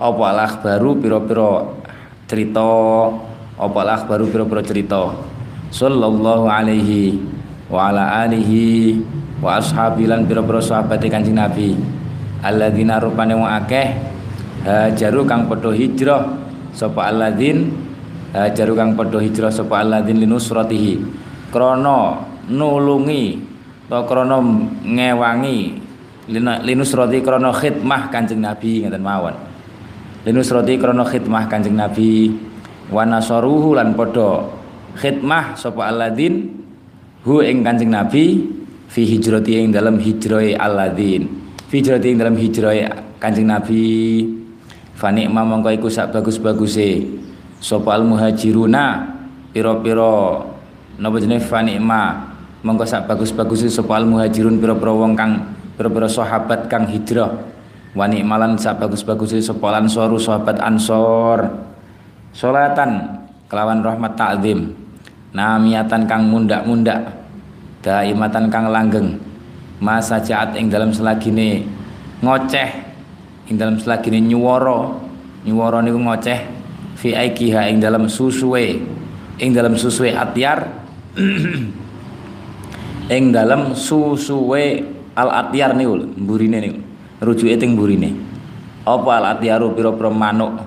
Apa 0.00 0.58
baru 0.64 0.96
pira-pira 0.96 1.68
cerita? 2.24 2.64
Apa 3.60 3.80
baru 4.08 4.24
pira-pira 4.30 4.64
cerita 4.64 5.12
sallallahu 5.72 6.44
alaihi 6.46 7.16
wa 7.72 7.88
ala 7.88 8.28
alihi 8.28 9.00
wa 9.40 9.56
ashabi 9.56 10.04
lan 10.04 10.28
pira-pira 10.28 10.60
sahabat 10.60 11.00
Kanjeng 11.08 11.40
Nabi. 11.40 11.74
Alladzina 12.44 13.00
rupane 13.00 13.32
wong 13.32 13.48
akeh 13.48 13.96
hajaru 14.68 15.24
kang 15.24 15.48
padha 15.48 15.72
hijrah 15.72 16.22
sapa 16.76 17.08
alladzin 17.08 17.72
hajaru 18.36 18.76
kang 18.76 18.92
padha 18.92 19.18
hijrah 19.18 19.48
sapa 19.48 19.80
alladzin 19.80 20.20
linusratihi 20.20 21.00
krana 21.48 22.20
nulungi 22.50 23.40
atau 23.88 24.08
krana 24.08 24.40
ngewangi 24.84 25.80
linusrati 26.64 27.18
krono 27.20 27.52
khidmah 27.52 28.08
Kanjeng 28.08 28.40
Nabi 28.40 28.84
ngeten 28.86 29.02
mawon. 29.02 29.34
Linusrati 30.22 30.78
krono 30.78 31.02
khidmah 31.02 31.44
Kanjeng 31.50 31.74
Nabi. 31.76 32.30
Wa 32.92 33.08
nasaruhu 33.08 33.72
lan 33.72 33.96
padha 33.96 34.44
khidmah 34.96 35.56
sapa 35.56 35.88
alladzin 35.88 36.52
hu 37.22 37.40
ing 37.40 37.62
Kanjeng 37.64 37.92
Nabi 37.92 38.44
fi 38.90 39.02
hijrati 39.08 39.62
ing 39.62 39.72
dalam 39.72 39.96
hijrahe 39.96 40.58
alladzin 40.58 41.28
fi 41.70 41.80
hijrati 41.80 42.06
ing 42.12 42.18
dalam 42.20 42.36
hijrahe 42.36 42.88
Kanjeng 43.22 43.48
Nabi. 43.48 43.86
Fani 44.98 45.26
mongko 45.30 45.70
iku 45.74 45.88
sak 45.90 46.10
bagus-baguse. 46.14 47.06
Sapa 47.62 47.94
al 47.94 48.02
muhajiruna 48.02 49.14
pira-pira 49.54 50.42
napa 50.98 51.16
jenenge 51.22 51.46
fani 51.46 51.78
ma 51.78 52.34
mongko 52.66 52.82
sak 52.82 53.06
bagus-baguse 53.06 53.70
sapa 53.70 53.98
al 53.98 54.06
muhajirun 54.10 54.58
pira-pira 54.58 54.90
wong 54.90 55.14
kang 55.14 55.54
beberapa 55.78 56.10
sahabat 56.10 56.66
kang 56.66 56.90
hijrah. 56.90 57.30
Wani 57.94 58.24
malan 58.24 58.58
sak 58.58 58.82
bagus-bagus 58.82 59.36
sepolan 59.38 59.86
soru 59.86 60.16
sahabat 60.18 60.58
ansor. 60.58 61.44
Solatan 62.32 63.20
kelawan 63.52 63.84
rahmat 63.84 64.16
ta'zim 64.16 64.81
namiatan 65.32 66.04
kang 66.04 66.28
mundak-mundak 66.28 67.24
daimatan 67.82 68.52
kang 68.52 68.70
langgeng. 68.70 69.18
Masa 69.82 70.22
jaat 70.22 70.54
ing 70.54 70.70
dalam 70.70 70.94
selagine 70.94 71.66
ngoceh 72.22 72.70
ing 73.50 73.58
dalam 73.58 73.80
selagine 73.82 74.22
nyuwara. 74.22 74.94
Nyuwara 75.42 75.82
niku 75.82 75.98
ngoceh 75.98 76.38
fi 76.94 77.18
aikiha 77.18 77.66
ing 77.66 77.82
dalam 77.82 78.06
susuwe 78.06 78.78
ing 79.42 79.50
dalam 79.50 79.74
susuwe 79.74 80.14
atyar. 80.14 80.70
Ing 83.12 83.28
dalam 83.28 83.76
susuwe 83.76 84.80
al 85.18 85.28
atyar 85.28 85.76
niku 85.76 86.06
mburine 86.16 86.56
niku. 86.62 86.80
Rujuke 87.20 87.60
teng 87.60 87.76
mburine. 87.76 88.14
Apa 88.88 89.20
al 89.20 89.36
atyaru 89.36 89.76
pira-pira 89.76 90.08
manuk? 90.08 90.62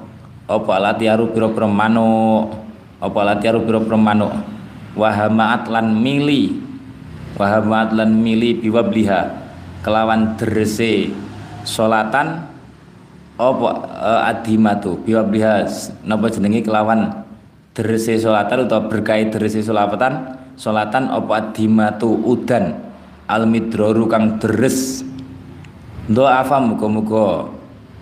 Apa 0.45 0.71
al 0.78 0.93
atyaru 0.93 1.34
pira-pira 1.34 1.65
manuk? 1.65 2.54
Apa 3.01 3.17
al 3.25 3.39
atyaru 3.39 3.65
pira-pira 3.65 3.97
manuk 3.97 4.55
wahamaat 4.95 5.67
lan 5.69 5.99
mili. 5.99 6.58
Wahamaat 7.36 7.91
lan 7.93 8.15
mili 8.15 8.58
biwabliha. 8.58 9.45
Kelawan 9.84 10.39
derese 10.39 11.13
solatan 11.67 12.47
apa 13.36 13.69
uh, 13.91 14.31
adimatu 14.31 14.97
biwabliha 15.03 15.67
napa 16.08 16.31
jenenge 16.31 16.63
kelawan 16.63 17.27
derese 17.75 18.15
solatan 18.17 18.65
atau 18.65 18.88
berkait 18.88 19.29
derese 19.29 19.62
solatan 19.62 20.39
solatan 20.55 21.12
apa 21.12 21.51
adimatu 21.51 22.10
udan. 22.23 22.81
Al 23.25 23.45
midroru 23.49 24.08
kang 24.08 24.38
deres. 24.38 25.01
Doa 26.05 26.45
muga-muga 26.62 27.49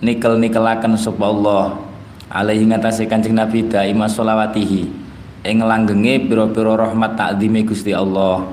nikel-nikelaken 0.04 1.00
sapa 1.00 1.24
Allah. 1.24 1.80
Alaihi 2.28 2.68
ngatasi 2.68 3.08
Kanjeng 3.08 3.40
Nabi 3.40 3.64
daima 3.72 4.12
sholawatihi 4.12 5.03
ing 5.44 5.60
langgenge 5.60 6.32
pira-pira 6.32 6.80
rahmat 6.80 7.20
takzime 7.20 7.68
Gusti 7.68 7.92
Allah. 7.92 8.48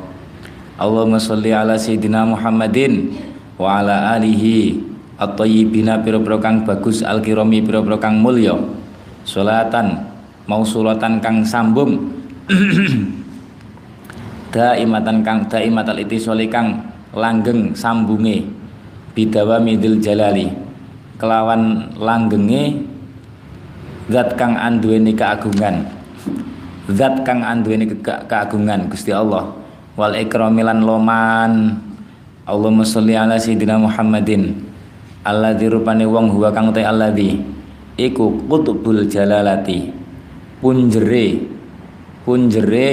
Allahumma 0.75 1.23
sholli 1.23 1.55
ala 1.55 1.79
sayyidina 1.79 2.27
Muhammadin 2.27 3.15
wa 3.55 3.79
ala 3.79 4.19
alihi 4.19 4.83
at-tayyibina 5.15 6.03
pira-pira 6.03 6.43
kang 6.43 6.67
bagus 6.67 7.07
al-kirami 7.07 7.63
pira-pira 7.63 7.97
kang 8.03 8.19
mulya. 8.19 8.59
Salatan 9.23 10.11
mausulatan 10.51 11.23
kang 11.23 11.47
sambung. 11.47 12.11
Daimatan 14.51 15.23
kang 15.23 15.47
daimatal 15.47 16.03
itisoli 16.03 16.51
kang 16.51 16.91
langgeng 17.15 17.71
sambunge. 17.79 18.51
Bidawa 19.15 19.63
midil 19.63 20.03
jalali. 20.03 20.51
Kelawan 21.23 21.95
langgenge 22.01 22.83
zat 24.11 24.35
kang 24.35 24.59
anduweni 24.59 25.15
keagungan 25.15 26.00
zat 26.97 27.23
kang 27.23 27.45
anduweni 27.45 27.87
ke 27.87 27.97
keagungan 28.03 28.91
Gusti 28.91 29.13
Allah. 29.15 29.53
Wal 29.95 30.17
ikramilan 30.17 30.83
loman. 30.83 31.77
Allahumma 32.49 32.83
sholli 32.83 33.15
ala 33.15 33.37
sayyidina 33.39 33.79
Muhammadin. 33.79 34.67
Alladzi 35.23 35.69
rupane 35.69 36.09
wong 36.09 36.33
huwa 36.33 36.51
kang 36.51 36.73
te 36.73 36.83
alladzi. 36.83 37.37
Iku 38.01 38.49
qutbul 38.49 39.07
jalalati. 39.07 39.93
Punjere. 40.59 41.45
Punjere 42.25 42.89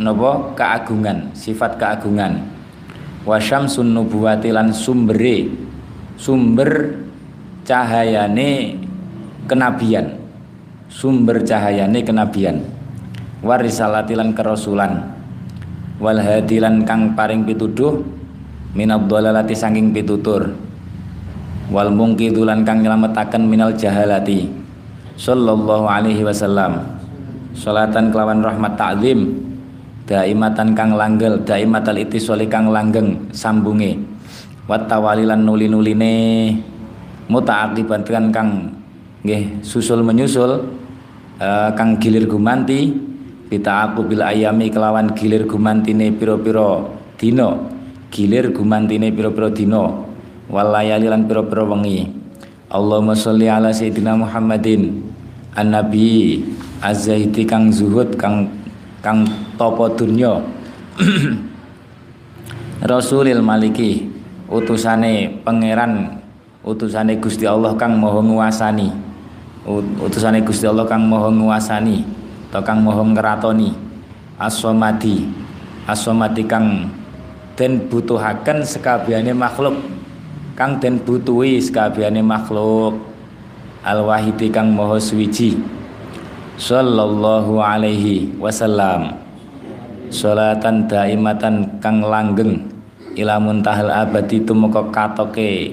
nopo? 0.00 0.56
Keagungan. 0.56 1.36
Sifat 1.36 1.76
keagungan. 1.76 2.48
Wasyamsun 3.22 3.92
nubuwati 3.92 4.50
lan 4.50 4.72
sumber 4.72 5.36
cahayane 7.62 8.50
kenabian. 9.46 10.18
Sumber 10.90 11.40
cahayane 11.46 12.02
kenabian 12.02 12.71
warisalati 13.42 14.14
lan 14.14 14.32
kerasulan 14.32 15.12
wal 15.98 16.18
hadilan 16.18 16.86
kang 16.86 17.18
paring 17.18 17.42
pituduh 17.42 18.02
minad 18.72 19.10
dhalalati 19.10 19.52
saking 19.52 19.90
pitutur 19.90 20.54
wal 21.68 21.90
mungkidulan 21.90 22.62
kang 22.62 22.80
nyelametaken 22.80 23.44
minal 23.44 23.74
jahalati 23.74 24.48
sallallahu 25.18 25.84
alaihi 25.90 26.22
wasallam 26.24 27.02
salatan 27.52 28.14
kelawan 28.14 28.40
rahmat 28.40 28.78
ta'zim 28.78 29.52
daimatan 30.08 30.72
kang 30.72 30.96
langgel 30.96 31.42
daimatal 31.42 31.98
itisoli 31.98 32.48
kang 32.48 32.72
langgeng 32.72 33.28
sambunge 33.34 34.00
watawalilan 34.70 35.42
nuli-nuline 35.42 36.14
mutaakibatkan 37.26 38.30
kang 38.30 38.72
nggih 39.22 39.62
susul 39.62 40.02
menyusul 40.02 40.66
uh, 41.38 41.70
kang 41.78 42.00
gilir 42.02 42.26
gumanti 42.26 43.11
kita 43.52 43.92
aku 43.92 44.08
bila 44.08 44.32
ayami 44.32 44.72
kelawan 44.72 45.12
gilir 45.12 45.44
gumantine 45.44 46.08
piro-piro 46.08 46.88
dino 47.20 47.68
gilir 48.08 48.48
gumantine 48.48 49.12
piro-piro 49.12 49.52
dino 49.52 50.08
walayali 50.48 51.04
lan 51.04 51.28
piro-piro 51.28 51.68
wengi. 51.68 52.08
Allahumma 52.72 53.12
sholli 53.12 53.52
ala 53.52 53.68
sayyidina 53.68 54.16
Muhammadin. 54.16 55.04
An-nabi 55.52 56.40
az-zahidi 56.80 57.44
kang 57.44 57.68
zuhud 57.68 58.16
kang 58.16 58.48
kang 59.04 59.28
topo 59.60 59.84
dunya. 59.92 60.40
Rasulil 62.88 63.44
Maliki 63.44 64.08
utusane 64.48 65.44
pangeran 65.44 66.24
utusane 66.64 67.20
Gusti 67.20 67.44
Allah 67.44 67.76
kang 67.76 68.00
maha 68.00 68.24
nguasani. 68.24 68.88
Utusane 70.00 70.40
Gusti 70.40 70.64
Allah 70.64 70.88
kang 70.88 71.04
maha 71.04 71.28
nguasani 71.28 72.21
atau 72.52 72.60
kang 72.60 72.84
maha 72.84 73.00
ngratoni 73.00 73.72
asomadi. 74.36 75.24
Asomadi 75.88 76.44
kang 76.44 76.84
den 77.56 77.88
butuhaken 77.88 78.60
sekabehane 78.60 79.32
makhluk. 79.32 79.80
Kang 80.52 80.76
den 80.76 81.00
butuhi 81.00 81.56
sekabehane 81.64 82.20
makhluk. 82.20 83.00
Al 83.80 84.04
wahidi 84.04 84.52
kang 84.52 84.68
maha 84.76 85.00
suwiji. 85.00 85.56
Sallallahu 86.60 87.56
alaihi 87.56 88.36
wasallam. 88.36 89.16
Salatan 90.12 90.84
daimatan 90.92 91.80
kang 91.80 92.04
langgeng. 92.04 92.68
Ila 93.16 93.40
muntahal 93.40 93.88
abadi 93.88 94.44
tumeka 94.44 94.92
katoke 94.92 95.72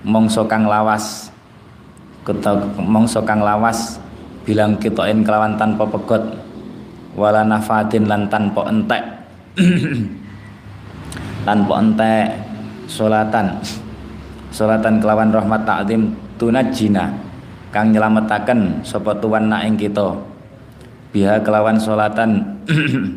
mongso 0.00 0.48
kang 0.48 0.64
lawas. 0.64 1.28
Mongso 2.80 3.20
kang 3.20 3.44
lawas 3.44 4.00
bilang 4.46 4.78
kitoin 4.78 5.26
kelawan 5.26 5.58
tanpa 5.58 5.82
pegot. 5.82 6.22
Wala 7.18 7.42
nafatin 7.42 8.06
lan 8.06 8.30
tanpa 8.30 8.70
entek. 8.70 9.02
Tanpa 11.46 11.74
entek 11.82 12.38
solatan. 12.86 13.58
Solatan 14.54 15.02
kelawan 15.02 15.34
rahmat 15.34 15.66
ta'zim 15.66 16.14
tunajina. 16.38 17.10
Kang 17.74 17.90
nyelametaken 17.90 18.86
sapa 18.86 19.16
tuan 19.18 19.50
nak 19.50 19.64
ing 19.64 19.80
kita. 19.80 20.12
Biha 21.10 21.40
kelawan 21.40 21.80
solatan. 21.80 22.44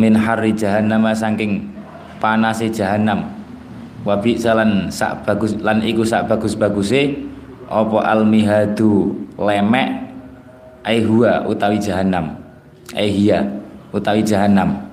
Min 0.00 0.14
harri 0.14 0.54
jahannam 0.54 1.10
saking 1.10 1.66
panase 2.22 2.70
jahanam 2.70 3.26
wabi 4.06 4.38
salan 4.38 4.86
sak 4.90 5.26
bagus 5.26 5.58
lan 5.58 5.82
iku 5.82 6.06
sak 6.06 6.30
bagus-baguse 6.30 7.27
apa 7.68 7.98
almihadu 8.16 9.12
lemek 9.36 10.08
aihua 10.82 11.44
utawi 11.44 11.76
jahanam 11.76 12.32
aihia 12.96 13.44
utawi 13.92 14.24
jahanam 14.24 14.88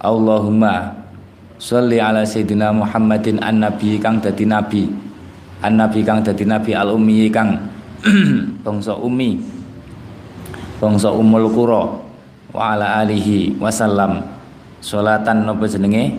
Allahumma 0.00 0.96
sholli 1.60 2.00
ala 2.00 2.24
sayyidina 2.24 2.72
Muhammadin 2.72 3.36
an 3.44 3.60
nabi 3.60 4.00
kang 4.00 4.16
dadi 4.16 4.48
nabi. 4.48 4.88
An 5.60 5.76
nabi 5.76 6.00
kang 6.00 6.24
dadi 6.24 6.48
nabi 6.48 6.72
al 6.72 6.96
ummi 6.96 7.28
kang 7.28 7.60
bangsa 8.64 8.96
ummi 8.96 9.36
bangsa 10.80 11.12
umul 11.12 11.52
qura 11.52 12.00
wa 12.56 12.60
ala 12.72 13.04
alihi 13.04 13.60
wasallam. 13.60 14.24
Salatan 14.80 15.44
napa 15.44 15.68
jenenge? 15.68 16.16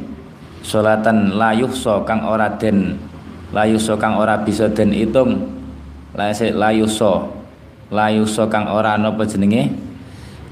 Salatan 0.62 1.34
la 1.34 1.50
yuhsa 1.58 2.06
kang 2.06 2.22
ora 2.22 2.54
den 2.62 3.02
la 3.50 3.66
yuhsa 3.66 3.98
kang 3.98 4.22
ora 4.22 4.38
bisa 4.46 4.70
den 4.70 4.94
itung 4.94 5.42
layase 6.16 6.52
layuso 6.52 7.32
layuso 7.92 8.48
kang 8.48 8.68
ora 8.72 8.96
napa 8.96 9.24
jenenge? 9.28 9.72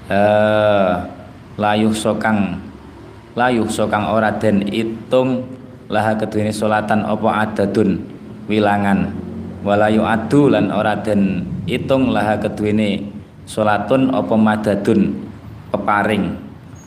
Eh 0.10 0.92
layuso 1.60 2.16
kang 2.16 2.60
layuso 3.36 3.88
kang 3.92 4.08
ora 4.08 4.32
den 4.36 4.64
itung 4.72 5.44
laha 5.90 6.16
keduweni 6.16 6.54
salatan 6.54 7.04
apa 7.04 7.48
adadun 7.48 8.00
wilangan. 8.48 9.12
Walayu 9.60 10.08
adu 10.08 10.48
lan 10.48 10.72
ora 10.72 10.96
den 10.96 11.44
itung 11.68 12.16
laha 12.16 12.40
keduweni 12.40 13.04
salatun 13.44 14.14
apa 14.16 14.34
madadun 14.40 15.20
peparing. 15.74 16.32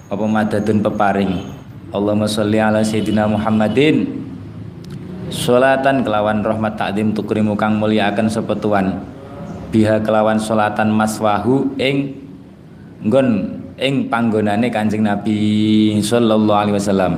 Apa 0.09 0.25
madadun 0.25 0.81
peparing? 0.81 1.33
Allahumma 1.93 2.25
sholli 2.25 2.57
ala 2.57 2.81
sayyidina 2.81 3.29
Muhammadin 3.29 4.22
Solatan 5.33 6.05
kelawan 6.05 6.45
rahmat 6.45 6.77
takdim 6.77 7.17
tukrimu 7.17 7.57
kang 7.57 7.81
mulia 7.81 8.13
akan 8.13 8.29
sepetuan 8.29 9.01
biha 9.73 9.97
kelawan 10.05 10.37
solatan 10.37 10.93
maswahu 10.93 11.73
ing 11.81 12.13
nggon 13.01 13.57
ing 13.81 14.13
panggonane 14.13 14.69
Kanjeng 14.69 15.09
Nabi 15.09 15.97
sallallahu 16.05 16.53
alaihi 16.53 16.77
wasallam. 16.77 17.17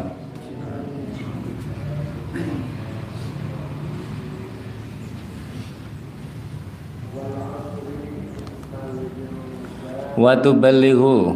Wa 10.15 10.39
tuballighu 10.39 11.35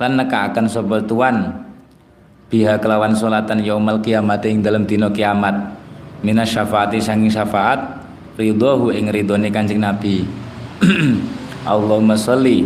lan 0.00 0.16
akan 0.24 0.72
sepetuan 0.72 1.68
biha 2.48 2.80
kelawan 2.80 3.12
solatan 3.12 3.60
yaumal 3.60 4.00
kiamat 4.00 4.40
ing 4.48 4.64
dalam 4.64 4.88
dino 4.88 5.12
kiamat 5.12 5.83
minas 6.24 6.48
syafaati 6.48 7.04
sanging 7.04 7.28
syafaat 7.28 8.00
ridhohu 8.40 8.88
ing 8.90 9.12
ridhone 9.12 9.52
Kanjeng 9.52 9.84
Nabi. 9.84 10.24
Allahumma 11.68 12.16
sholli 12.16 12.64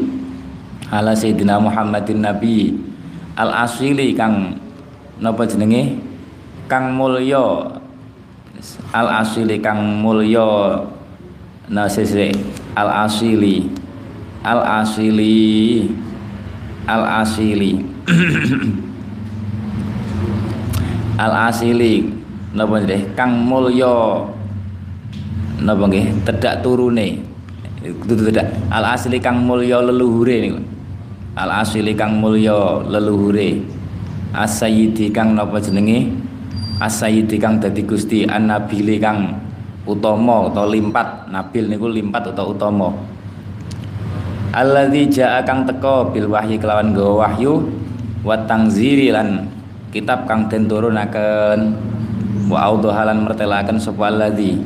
ala 0.89 1.13
sayyidina 1.13 1.59
Muhammadin 1.59 2.23
Nabi 2.23 2.79
al 3.35 3.51
asili 3.67 4.15
kang 4.15 4.55
napa 5.19 5.43
jenenge? 5.45 5.99
Kang 6.71 6.95
mulya. 6.95 7.75
Al 8.95 9.27
asili 9.27 9.59
kang 9.59 10.01
mulya. 10.01 10.87
Nah 11.69 11.91
sese 11.91 12.31
al 12.79 13.11
asili 13.11 13.67
al 14.47 14.87
asili 14.87 15.91
al 16.89 17.05
asili 17.27 17.85
al 21.25 21.53
asili 21.53 22.18
napa 22.59 22.83
nggih? 22.83 23.15
Kang 23.15 23.47
mulya. 23.47 24.27
Napa 25.63 25.87
nggih? 25.87 26.27
Tedak 26.27 26.67
turune. 26.67 27.23
Tedak. 28.05 28.51
Al 28.75 28.85
asli 28.99 29.23
kang 29.23 29.47
mulya 29.47 29.79
leluhure 29.79 30.37
niku. 30.43 30.61
Al 31.39 31.63
asli 31.63 31.95
kang 31.95 32.19
mulya 32.19 32.83
leluhure. 32.83 33.79
As-sayyidi 34.29 35.09
kang 35.09 35.33
napa 35.39 35.57
jenenge? 35.57 36.11
As-sayyidi 36.83 37.41
kang 37.41 37.63
dadi 37.63 37.81
Gusti 37.87 38.29
an-nabili 38.29 39.01
kang 39.01 39.41
utama 39.89 40.53
atau 40.53 40.69
limpat. 40.69 41.33
Nabil 41.33 41.71
niku 41.71 41.89
limpat 41.89 42.35
atau 42.35 42.53
utama. 42.53 42.93
Alladzi 44.53 45.09
jaa 45.09 45.41
kang 45.47 45.65
teka 45.65 46.13
bil 46.13 46.29
wahyi 46.29 46.61
kelawan 46.61 46.93
gawa 46.93 47.29
wahyu 47.29 47.69
wa 48.25 48.37
tangziri 48.49 49.13
lan 49.13 49.49
kitab 49.93 50.29
kang 50.29 50.49
den 50.49 50.69
turunaken 50.69 51.77
wa 52.49 52.73
halan 52.73 53.29
mertelakan 53.29 53.77
sapa 53.77 54.09
alladzi 54.09 54.57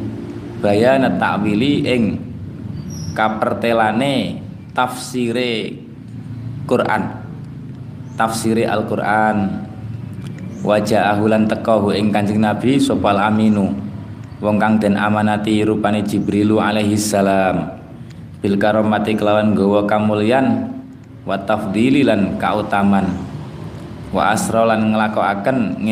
bayana 0.63 1.19
ta'wili 1.19 1.83
ing 1.83 2.03
kapertelane 3.13 4.39
tafsire 4.71 5.75
Quran. 6.65 7.03
Tafsire 8.15 8.69
Al-Qur'an. 8.71 9.67
Wajah 10.63 11.11
ahulan 11.17 11.51
tekahu 11.51 11.91
ing 11.91 12.15
Kanjeng 12.15 12.39
Nabi 12.39 12.79
sopal 12.79 13.19
aminu. 13.19 13.75
Wong 14.39 14.57
kang 14.63 14.79
den 14.79 14.95
amanati 14.95 15.67
rupane 15.67 16.07
Jibrilu 16.07 16.63
alaihi 16.63 16.95
salam. 16.95 17.83
Bil 18.39 18.59
karomati 18.59 19.19
kelawan 19.19 19.59
gawa 19.59 19.87
kamulyan 19.91 20.71
wa 21.27 21.35
tafdili 21.35 22.07
lan 22.07 22.39
kautaman. 22.39 23.11
Wa 24.15 24.35
asra 24.35 24.71
lan 24.71 24.95
nglakokaken 24.95 25.83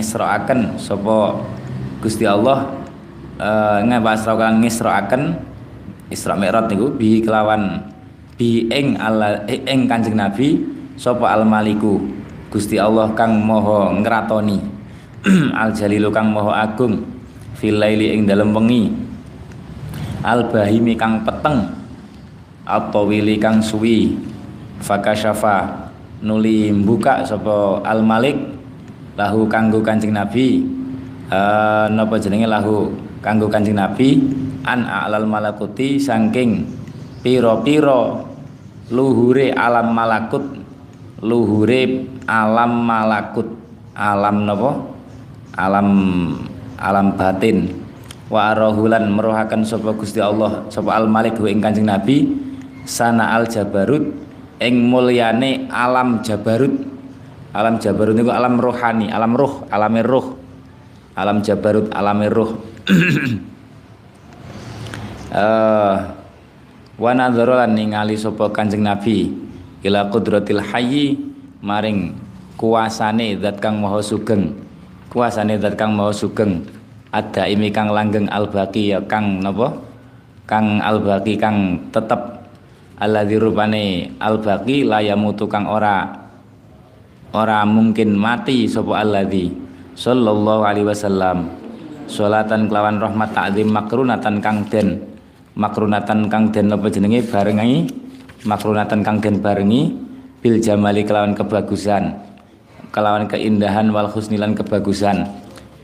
sapa 0.78 1.18
Gusti 2.00 2.24
Allah 2.24 2.80
uh, 3.36 3.84
ngabasrakan 3.84 4.64
ngisraaken 4.64 5.36
Isra 6.08 6.32
Mi'raj 6.32 6.72
niku 6.72 6.96
bi 6.96 7.20
kelawan 7.20 7.92
bi 8.40 8.64
ing 8.72 8.96
Allah 8.96 9.44
ing 9.46 9.84
Kanjeng 9.84 10.16
Nabi 10.16 10.64
sapa 10.96 11.28
al 11.28 11.44
maliku 11.44 12.00
Gusti 12.48 12.80
Allah 12.80 13.12
kang 13.12 13.36
maha 13.44 13.92
ngratoni 14.00 14.58
al 15.60 15.76
jalilu 15.76 16.08
kang 16.08 16.32
maha 16.32 16.64
agung 16.64 17.04
fil 17.60 17.76
laili 17.76 18.16
ing 18.16 18.24
dalem 18.24 18.56
wengi 18.56 18.96
al 20.24 20.48
bahimi 20.48 20.96
kang 20.96 21.20
peteng 21.20 21.68
atau 22.64 23.12
wili 23.12 23.36
kang 23.36 23.60
suwi 23.60 24.16
fakasyafa 24.80 25.88
nuli 26.24 26.72
buka 26.72 27.28
sapa 27.28 27.84
al 27.84 28.00
malik 28.00 28.40
lahu 29.20 29.44
kanggo 29.52 29.84
Kanjeng 29.84 30.16
Nabi 30.16 30.79
uh, 31.30 31.86
napa 31.88 32.18
jenenge 32.18 32.50
lahu? 32.50 32.90
Kanggo 33.20 33.52
Kanjeng 33.52 33.76
Nabi 33.76 34.16
an 34.64 34.88
alal 34.88 35.28
malakuti 35.28 36.00
saking 36.00 36.64
piro-piro 37.20 38.24
luhure 38.88 39.52
alam 39.52 39.92
malakut 39.92 40.40
luhure 41.20 42.08
alam 42.24 42.72
malakut 42.84 43.48
alam 43.92 44.48
napa? 44.48 44.70
Alam 45.60 45.88
alam 46.80 47.06
batin. 47.12 47.76
Wa 48.32 48.56
arahulan 48.56 49.10
merohakan 49.10 49.66
sapa 49.66 49.92
Gusti 49.92 50.22
Allah 50.22 50.64
sapa 50.72 50.96
al 50.96 51.10
malik 51.10 51.36
ing 51.44 51.60
Kanjeng 51.60 51.84
Nabi 51.84 52.24
sana 52.88 53.36
al 53.36 53.50
jabarut 53.50 54.16
ing 54.62 54.74
mulyane 54.88 55.68
alam 55.68 56.24
jabarut. 56.24 56.88
Alam 57.50 57.82
jabarut 57.82 58.14
niku 58.14 58.30
alam 58.30 58.56
rohani 58.62 59.10
alam 59.10 59.34
roh 59.34 59.66
alame 59.74 60.06
roh 60.06 60.39
alam 61.20 61.44
jabarut 61.44 61.92
alami 61.92 62.26
ruh. 62.32 62.56
Uh, 65.28 65.94
wa 67.02 67.12
lan 67.12 67.70
ningali 67.76 68.16
sapa 68.16 68.48
Kanjeng 68.48 68.80
Nabi 68.80 69.28
ila 69.84 70.08
qudratil 70.08 70.64
hayyi 70.64 71.20
maring 71.60 72.16
kuasane 72.56 73.36
zat 73.36 73.60
kang 73.60 73.84
maha 73.84 74.00
sugeng. 74.00 74.56
Kuasane 75.12 75.60
zat 75.60 75.76
kang 75.76 75.92
maha 75.92 76.16
sugeng. 76.16 76.64
Ada 77.12 77.44
imi 77.50 77.68
kang 77.68 77.92
langgeng 77.92 78.30
albaki 78.32 78.96
ya 78.96 79.04
kang 79.04 79.44
napa? 79.44 79.76
Kang 80.48 80.80
albaki 80.80 81.36
kang 81.36 81.88
tetep. 81.92 82.40
Alladzi 83.00 83.36
rupane 83.36 84.12
albaki 84.20 84.84
layamutu 84.84 85.48
kang 85.48 85.68
ora 85.68 86.20
ora 87.32 87.62
mungkin 87.64 88.18
mati 88.18 88.66
sapa 88.66 89.00
alladzi 89.00 89.59
sallallahu 90.00 90.64
alaihi 90.64 90.88
wasallam. 90.88 91.52
Salatan 92.08 92.72
kelawan 92.72 92.96
rahmat 92.96 93.36
takzim 93.36 93.68
makrunatan 93.68 94.40
kang 94.40 94.64
den. 94.72 95.04
Makrunatan 95.54 96.32
kang 96.32 96.48
den 96.48 96.72
apa 96.72 96.88
jenenge? 96.88 97.20
Barengi. 97.28 97.84
Makrunatan 98.48 99.04
kang 99.04 99.20
den 99.20 99.44
barengi. 99.44 99.92
Bil 100.40 100.56
jamali 100.58 101.04
kelawan 101.04 101.36
kebagusan. 101.36 102.16
Kelawan 102.90 103.28
keindahan 103.28 103.92
wal 103.92 104.08
husnilan 104.08 104.56
kebagusan. 104.56 105.28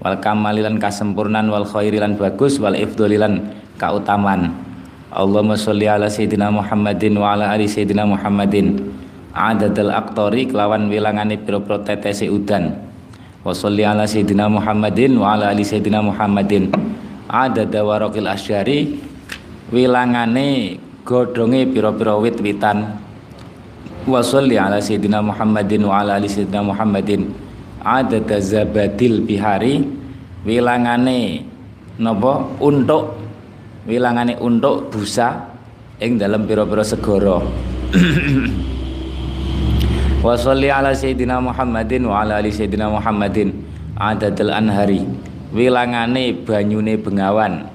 Wal 0.01 0.17
kamalilan 0.19 0.81
kasempurnan 0.81 1.53
wal 1.53 1.69
khairilan 1.69 2.17
bagus 2.17 2.61
wal 2.61 2.77
ifdolilan 2.77 3.49
kautaman 3.81 4.53
Allahumma 5.09 5.57
sholli 5.57 5.89
ala 5.89 6.13
sayyidina 6.13 6.53
Muhammadin 6.53 7.17
wa 7.17 7.33
ala 7.33 7.49
ali 7.49 7.65
sayyidina 7.65 8.05
Muhammadin. 8.05 8.93
Adadal 9.33 9.93
aktori 9.93 10.49
kelawan 10.49 10.93
wilangane 10.93 11.41
pira-pira 11.41 11.81
tetese 11.81 12.29
udan 12.29 12.96
wa 13.47 13.55
sholli 13.55 13.87
ala 13.87 14.03
sayyidina 14.03 14.51
Muhammadin 14.51 15.23
wa 15.23 15.39
ala 15.39 15.55
ali 15.55 15.63
sayyidina 15.63 16.03
Muhammadin. 16.03 16.75
Adada 17.31 17.87
waraqil 17.87 18.27
asyari 18.27 18.99
wilangane 19.71 20.83
godhonge 21.07 21.71
pira-pira 21.71 22.19
wit-witan. 22.19 22.99
Wa 24.03 24.19
sholli 24.27 24.59
ala 24.59 24.83
sayyidina 24.83 25.23
Muhammadin 25.23 25.87
wa 25.87 26.03
ala 26.03 26.19
ali 26.19 26.27
sayyidina 26.27 26.67
Muhammadin. 26.67 27.31
Adada 27.87 28.43
zabadil 28.43 29.23
bihari 29.23 29.87
wilangane 30.43 31.47
napa? 32.03 32.51
Untuk 32.59 33.15
wilangane 33.87 34.35
untuk 34.43 34.91
busa 34.91 35.55
ing 36.03 36.19
dalam 36.19 36.51
pira-pira 36.51 36.83
segara 36.83 37.39
wa 40.27 40.35
sholli 40.35 40.67
ala 40.67 40.91
sayyidina 40.91 41.39
Muhammadin 41.39 42.03
wa 42.03 42.27
ala 42.27 42.43
ali 42.43 42.51
sayyidina 42.51 42.91
Muhammadin. 42.91 43.63
Adadul 43.95 44.51
anhari. 44.51 45.07
Wilangane 45.55 46.35
banyune 46.43 46.99
bengawan. 46.99 47.71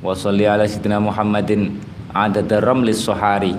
Wa 0.00 0.16
sholli 0.16 0.48
ala 0.48 0.64
sayyidina 0.64 1.04
Muhammadin. 1.04 1.76
Adadul 2.16 2.64
ramlis 2.64 3.04
sohari. 3.04 3.52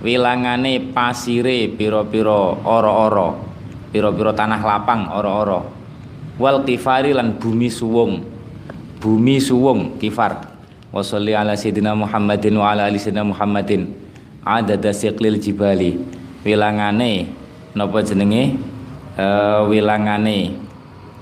Wilangane 0.00 0.88
pasire 0.96 1.68
pira-pira 1.68 2.56
ora-ora 2.64 3.44
pira-pira 3.92 4.32
tanah 4.36 4.60
lapang 4.60 5.08
ora-ora 5.08 5.64
wal 6.36 6.64
kifari 6.64 7.12
lan 7.12 7.36
bumi 7.36 7.68
suwung. 7.68 8.24
Bumi 9.04 9.36
suwung 9.36 10.00
kifar. 10.00 10.48
Wa 10.88 11.04
sholli 11.04 11.36
ala 11.36 11.52
sayyidina 11.52 11.92
Muhammadin 11.92 12.56
wa 12.56 12.72
ala 12.72 12.88
ali 12.88 12.96
sayyidina 12.96 13.36
Muhammadin. 13.36 13.92
Adada 14.48 14.96
siqlil 14.96 15.36
jibali. 15.36 16.00
Wilangane 16.40 17.44
napa 17.76 18.00
jenenge? 18.00 18.56
Uh, 19.20 19.68
wilangane. 19.68 20.56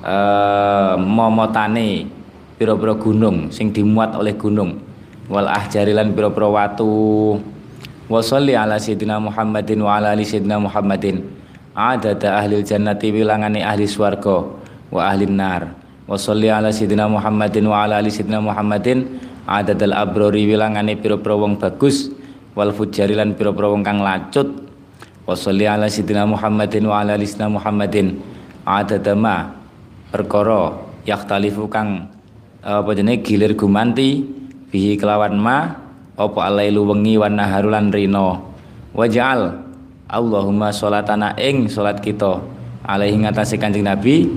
Uh, 0.01 0.95
momotane. 0.97 2.07
Pira-pira 2.55 2.95
gunung 2.95 3.51
sing 3.51 3.75
dimuat 3.75 4.15
oleh 4.15 4.39
gunung. 4.39 4.79
Wal 5.27 5.51
ahjarilan 5.51 6.15
pira-pira 6.15 6.47
watu. 6.47 7.43
Wa 8.07 8.23
sholli 8.23 8.55
ala 8.55 8.79
sayyidina 8.79 9.19
Muhammadin 9.19 9.83
wa 9.83 9.99
ala 9.99 10.15
ali 10.15 10.23
sayyidina 10.23 10.63
Muhammadin. 10.63 11.27
Adada 11.75 12.39
ahli 12.39 12.63
jannati 12.63 13.11
wilangane 13.11 13.67
ahli 13.67 13.91
swarga 13.91 14.47
wa 14.95 15.01
ahli 15.03 15.27
nar. 15.27 15.75
Wa 16.07 16.15
sholli 16.15 16.47
ala 16.47 16.71
sayyidina 16.71 17.11
Muhammadin 17.11 17.67
wa 17.67 17.83
ala 17.83 17.99
ali 17.99 18.15
sayyidina 18.15 18.39
Muhammadin. 18.39 19.19
Adadal 19.51 19.91
abrori 19.91 20.47
wilangane 20.47 20.95
pira-pira 20.95 21.35
wong 21.35 21.59
bagus. 21.59 22.15
Wal 22.55 22.71
fujarilan 22.71 23.35
pira-pira 23.35 23.67
wong 23.67 23.83
kang 23.83 23.99
lacut 23.99 24.47
wa 25.25 25.35
sholli 25.37 25.64
ala 25.68 25.89
sayyidina 25.89 26.29
Muhammadin 26.29 26.85
wa 26.89 27.01
ala 27.01 27.16
alisna 27.16 27.49
Muhammadin. 27.49 28.20
Adada 28.64 29.12
ma 29.12 29.53
perkara 30.09 30.72
yaktalifu 31.05 31.68
kang 31.68 32.09
apa 32.64 32.97
jenenge 32.97 33.20
gilir 33.20 33.53
gumanti 33.53 34.25
bihi 34.72 34.97
kelawan 34.97 35.37
ma 35.37 35.77
apa 36.16 36.39
alailu 36.49 36.89
wengi 36.89 37.20
wan 37.20 37.37
naharulan 37.37 37.93
rino 37.93 38.41
waja'al 38.97 39.61
Allahumma 40.09 40.72
sholatana 40.72 41.37
ing 41.37 41.68
sholat 41.68 42.01
kita 42.01 42.41
alaihi 42.89 43.20
ngatasi 43.20 43.61
kanjeng 43.61 43.85
Nabi 43.85 44.33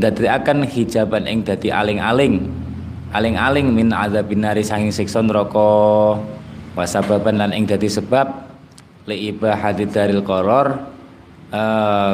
dadi 0.00 0.24
akan 0.24 0.64
hijaban 0.64 1.28
ing 1.28 1.44
dadi 1.44 1.68
aling-aling. 1.68 2.48
Aling-aling 3.08 3.72
min 3.72 3.88
azabin 3.88 4.44
nari 4.44 4.60
sanging 4.60 4.92
siksa 4.92 5.24
neraka. 5.24 6.16
Wasababan 6.76 7.40
lan 7.40 7.50
ing 7.56 7.64
dadi 7.68 7.88
sebab 7.88 8.47
li 9.08 9.32
ibahati 9.32 9.88
daril 9.88 10.20
koror 10.20 10.84
uh, 11.48 12.12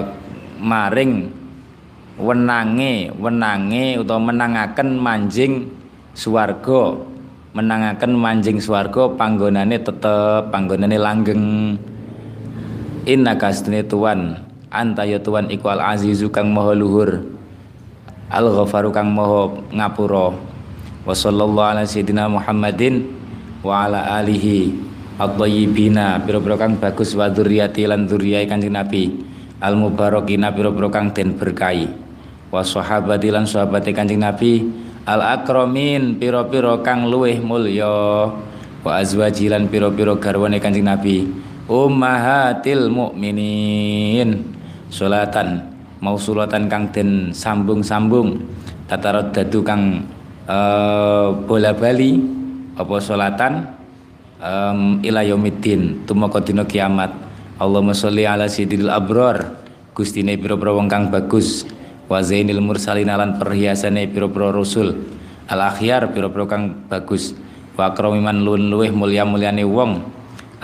maring 0.62 1.26
wenange 2.14 3.10
wenange 3.18 3.98
utawa 3.98 4.30
menangaken 4.30 4.94
manjing 5.02 5.66
swarga. 6.14 7.10
Menangaken 7.54 8.18
manjing 8.18 8.58
swarga 8.58 9.14
panggonane 9.14 9.78
tetep 9.78 10.50
panggonane 10.50 10.98
langgeng. 10.98 11.78
Inna 13.06 13.38
kastune 13.38 13.82
tuan 13.86 14.42
anta 14.74 15.06
ya 15.06 15.22
tuan 15.22 15.46
iku 15.50 15.70
al 15.70 15.82
azizu 15.94 16.34
kang 16.34 16.50
maha 16.50 16.74
luhur 16.74 17.22
al 18.26 18.46
ghafaru 18.50 18.90
kang 18.90 19.14
maha 19.14 19.54
ngapura. 19.70 20.34
Wa 21.06 21.14
sallallahu 21.14 21.78
ala 21.78 21.86
sayyidina 21.86 22.26
muhammadin 22.26 23.06
wa 23.62 23.86
ala 23.86 24.18
alihi 24.18 24.93
at-thayyibina 25.14 26.22
pira-pira 26.26 26.58
kang 26.58 26.78
bagus 26.78 27.14
wa 27.14 27.30
dzurriyyati 27.30 27.86
lan 27.86 28.10
dzurriyyah 28.10 28.46
Kanjeng 28.50 28.74
Nabi. 28.74 29.04
Al 29.62 29.78
mubarakina 29.78 30.50
pira-pira 30.50 30.90
kang 30.90 31.14
den 31.14 31.38
berkahi. 31.38 31.86
Wa 32.50 32.66
sahabati 32.66 33.30
lan 33.30 33.46
sahabate 33.46 33.94
Kanjeng 33.94 34.20
Nabi. 34.20 34.66
Al 35.06 35.20
akramin 35.22 36.18
pira-pira 36.18 36.80
kang 36.82 37.06
luweh 37.06 37.38
mulya. 37.38 38.28
Wa 38.84 38.90
azwaji 39.00 39.48
lan 39.48 39.70
pira-pira 39.70 40.18
garwane 40.18 40.58
Kanjeng 40.58 40.84
Nabi. 40.84 41.24
Ummahatil 41.64 42.92
salatan 44.92 45.64
mausulatan 46.04 46.68
kang 46.68 46.92
den 46.92 47.32
sambung-sambung. 47.32 48.42
Tatarot 48.84 49.32
dadu 49.32 49.64
kang 49.64 50.04
uh, 50.44 51.32
bola 51.48 51.72
bali 51.72 52.20
apa 52.76 53.00
salatan 53.00 53.64
um, 54.40 55.02
ila 55.04 55.20
yaumiddin 55.22 56.06
tumeka 56.08 56.40
dina 56.42 56.64
kiamat. 56.64 57.12
Allahumma 57.60 57.94
sholli 57.94 58.26
ala 58.26 58.50
sayyidil 58.50 58.90
abrar 58.90 59.62
gustine 59.94 60.34
pira-pira 60.38 60.74
wong 60.74 60.90
kang 60.90 61.12
bagus. 61.12 61.68
Wa 62.10 62.20
zainil 62.20 62.60
mursalin 62.60 63.08
lan 63.08 63.38
perhiasane 63.38 64.10
pira-pira 64.10 64.50
rasul. 64.50 64.94
Al 65.46 65.60
akhyar 65.70 66.10
pira-pira 66.10 66.48
kang 66.50 66.88
bagus. 66.90 67.36
Wa 67.78 67.94
akramiman 67.94 68.42
lun 68.42 68.70
luweh 68.70 68.90
mulya-mulyane 68.90 69.62
wong. 69.62 70.02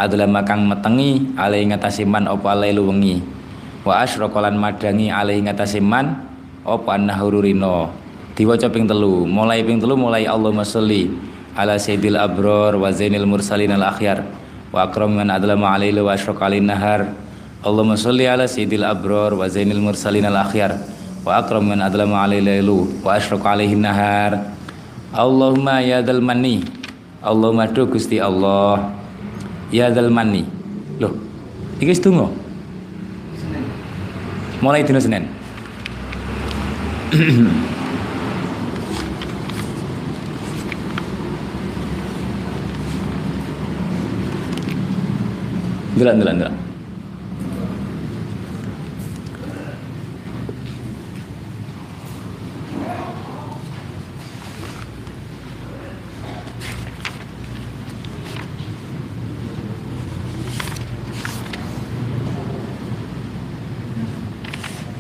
Adalah 0.01 0.25
makang 0.25 0.65
metengi 0.65 1.37
alai 1.37 1.69
ngatasi 1.69 2.09
man 2.09 2.25
apa 2.25 2.57
alai 2.57 2.73
wengi 2.73 3.41
wa 3.81 4.05
asyraqalan 4.05 4.57
madangi 4.61 5.09
alai 5.09 5.41
ngatasi 5.41 5.81
man 5.81 6.21
apa 6.65 6.89
annahururino 7.01 7.89
diwaca 8.37 8.69
ping 8.69 8.85
telu 8.85 9.25
mulai 9.25 9.65
ping 9.65 9.81
telu 9.81 9.97
mulai 9.97 10.29
Allahumma 10.29 10.69
sholli 10.69 11.09
ala 11.61 11.77
sayyidil 11.77 12.17
abror 12.17 12.81
wa 12.81 12.89
zainil 12.89 13.29
mursalin 13.29 13.77
al 13.77 13.85
akhyar. 13.85 14.25
Wa 14.73 14.89
akram 14.89 15.13
man 15.13 15.29
adlama 15.29 15.69
alaihi 15.77 16.01
wa 16.01 16.17
asyraq 16.17 16.41
alaihi 16.41 16.65
nahar. 16.65 17.13
Allahumma 17.61 18.01
sholli 18.01 18.25
ala 18.25 18.49
sayyidil 18.49 18.89
abror 18.89 19.37
wa 19.37 19.45
zainil 19.45 19.85
mursalin 19.85 20.25
al 20.25 20.41
akhyar. 20.41 20.81
Wa 21.21 21.45
akram 21.45 21.69
man 21.69 21.85
adlama 21.85 22.25
alaihi 22.25 22.65
wa 23.05 23.13
asyraq 23.13 23.45
alaihi 23.45 23.77
nahar. 23.77 24.57
Allahumma 25.13 25.85
ya 25.85 26.01
dal 26.01 26.25
manni. 26.25 26.65
Allahumma 27.21 27.69
tu 27.69 27.85
Gusti 27.85 28.17
Allah. 28.17 28.97
Ya 29.69 29.93
dal 29.93 30.09
manni. 30.09 30.49
Loh 30.97 31.31
iki 31.81 31.97
setunggu 31.97 32.29
mulai 34.61 34.85
dina 34.85 35.01
Senin 35.01 35.25
Delok 46.01 46.17
delok 46.17 46.35
delok. 46.41 46.55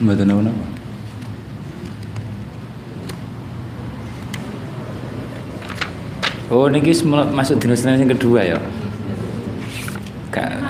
Mboten 0.05 0.29
apa 0.29 0.53
Oh 6.53 6.69
niki 6.69 6.93
masuk 7.09 7.57
Senin 7.73 8.05
yang 8.05 8.13
kedua 8.13 8.45
ya. 8.45 8.61
Kak. 10.29 10.70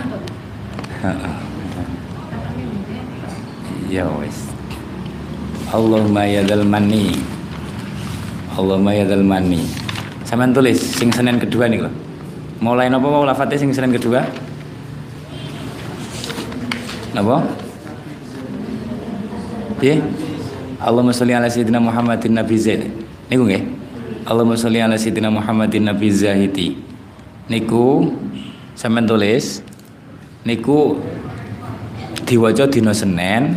Ya 3.91 4.07
wes. 4.07 4.47
Allahumma 5.75 6.23
ya 6.31 6.47
dzal 6.47 6.63
manni. 6.63 7.19
Allahumma 8.55 8.95
ya 8.95 9.03
dzal 9.03 9.27
manni. 9.27 9.67
Sampean 10.23 10.55
tulis 10.55 10.79
sing 10.79 11.11
Senin 11.11 11.43
kedua 11.43 11.67
nih 11.67 11.83
loh 11.83 11.95
mulai 12.61 12.93
napa 12.93 13.09
mau 13.09 13.25
lafate 13.25 13.57
sing 13.57 13.73
Senin 13.73 13.91
kedua? 13.97 14.21
Napa? 17.17 17.43
Piye? 19.81 19.99
Allahumma 20.77 21.13
sholli 21.17 21.33
ala 21.33 21.49
sayyidina 21.49 21.81
Muhammadin 21.81 22.37
nabi 22.37 22.57
zaid. 22.61 22.85
Niku 23.33 23.49
nggih. 23.49 23.65
Allahumma 24.29 24.61
sholli 24.61 24.81
ala 24.85 25.01
sayyidina 25.01 25.33
Muhammadin 25.33 25.89
nabi 25.89 26.13
zahiti 26.13 26.77
niku 27.49 28.13
sampean 28.77 29.09
tulis. 29.09 29.65
Niku 30.45 31.01
diwaca 32.29 32.69
dina 32.69 32.93
Senin 32.93 33.57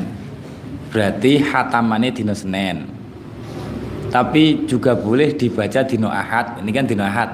berarti 0.93 1.41
hatamannya 1.41 2.13
dino 2.13 2.37
Senin. 2.37 2.85
Tapi 4.13 4.69
juga 4.69 4.93
boleh 4.93 5.33
dibaca 5.33 5.81
dino 5.81 6.05
Ahad. 6.13 6.61
Ini 6.61 6.69
kan 6.69 6.85
dino 6.85 7.01
Ahad. 7.01 7.33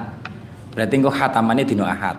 Berarti 0.72 0.96
engko 0.96 1.12
hatamannya 1.12 1.68
dino 1.68 1.84
Ahad. 1.84 2.16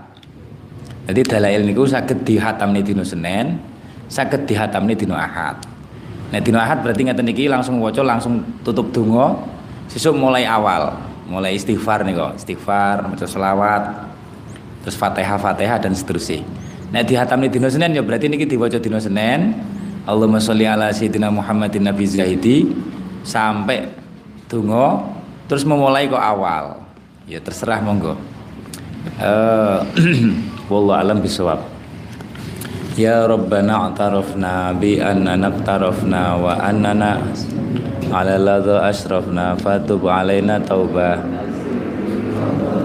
Jadi 1.09 1.21
dalail 1.25 1.65
niku 1.65 1.89
sakit 1.89 2.21
dihatamne 2.21 2.85
dino 2.85 3.01
Senin 3.01 3.57
sakit 4.05 4.45
dihatamne 4.45 4.93
dino 4.93 5.17
Ahad. 5.17 5.65
Nah 6.29 6.39
dino 6.39 6.61
Ahad 6.61 6.85
berarti 6.85 7.09
ngeten 7.09 7.25
niki 7.25 7.49
langsung 7.49 7.81
waca 7.81 8.05
langsung 8.05 8.45
tutup 8.61 8.93
dungo 8.93 9.41
sesuk 9.89 10.15
mulai 10.15 10.47
awal 10.47 10.95
mulai 11.27 11.57
istighfar 11.57 12.05
nih 12.07 12.15
kok 12.15 12.31
istighfar 12.39 13.07
maca 13.07 13.27
selawat 13.27 13.83
terus 14.85 14.95
fatihah 14.95 15.41
fatihah 15.41 15.81
dan 15.81 15.91
seterusnya. 15.97 16.45
Nah 16.93 17.01
dihatamne 17.01 17.49
dino 17.49 17.65
Senin 17.65 17.97
ya 17.97 18.05
berarti 18.05 18.29
niki 18.29 18.45
diwaca 18.45 18.77
dino 18.77 19.01
Senin 19.01 19.57
Allahumma 20.01 20.41
sholli 20.41 20.65
ala 20.65 20.89
sayyidina 20.89 21.29
Muhammadin 21.29 21.85
Nabi 21.85 22.09
Zahidi. 22.09 22.73
Sampai 23.21 23.85
tungo 24.49 25.05
terus 25.45 25.61
memulai 25.61 26.09
kok 26.09 26.17
awal. 26.17 26.81
Ya 27.29 27.37
terserah 27.37 27.85
monggo. 27.85 28.17
Uh, 29.21 29.85
wallahu 30.71 30.97
alam 30.97 31.21
bisawab. 31.21 31.61
Ya 32.97 33.23
Rabbana 33.29 33.93
a'tarafna 33.93 34.73
bi 34.75 34.97
annana 34.97 35.47
naqtarafna 35.47 36.35
wa 36.35 36.59
annana 36.59 37.21
ala 38.11 38.35
ladha 38.35 38.83
asrafna 38.89 39.55
fatub 39.55 40.03
alaina 40.11 40.59
taubah 40.59 41.23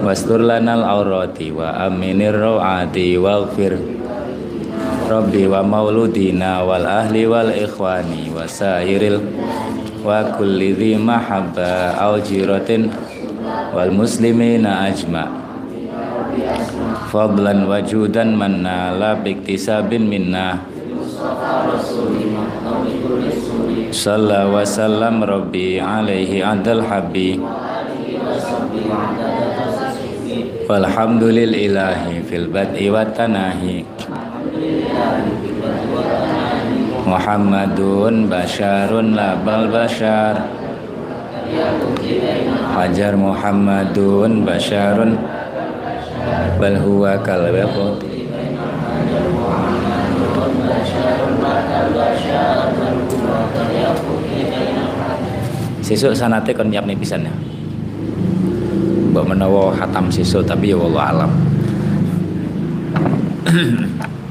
wastur 0.07 0.39
lanal 0.39 0.87
aurati 0.87 1.51
wa 1.51 1.75
aminir 1.83 2.31
rawati 2.31 3.19
waghfir 3.19 3.96
Rabbi 5.07 5.47
wa 5.47 5.63
mauludina 5.63 6.67
wal 6.67 6.83
ahli 6.83 7.23
wal 7.23 7.47
ikhwani 7.47 8.27
wa 8.27 8.43
sairil 8.43 9.23
wa 10.03 10.35
kulli 10.35 10.75
dhi 10.75 10.99
mahabba 10.99 11.95
au 11.95 12.19
jiratin 12.19 12.91
wal 13.71 13.87
muslimina 13.87 14.83
ajma. 14.91 15.31
Fadlan 17.07 17.71
wajudan 17.71 18.35
manna 18.35 18.91
la 18.99 19.15
biktisabin 19.15 20.11
minna. 20.11 20.59
Salla 23.95 24.51
wa 24.51 24.67
sallam 24.67 25.23
Rabbi 25.23 25.79
alaihi 25.79 26.43
adal 26.43 26.83
habbi. 26.83 27.39
Walhamdulillahi 30.67 32.27
fil 32.27 32.51
bad'i 32.51 32.91
wa 32.91 33.07
tanahi 33.07 33.87
Muhammadun 37.07 38.27
basyarun 38.27 39.15
labal 39.15 39.71
basyar 39.71 40.43
Hajar 42.75 43.15
Muhammadun 43.15 44.43
basyarun 44.43 45.15
bal 46.59 46.75
huwa 46.83 47.15
kal 47.23 47.47
Sesuk 55.87 56.11
sanate 56.11 56.51
kon 56.51 56.67
nyiapne 56.67 56.99
pisan 56.99 57.23
ya. 57.23 57.31
Mbok 59.15 59.23
menawa 59.23 59.71
hatam 59.71 60.11
sesuk 60.11 60.43
tapi 60.43 60.75
ya 60.75 60.75
wallah 60.75 61.15
alam. 61.15 61.31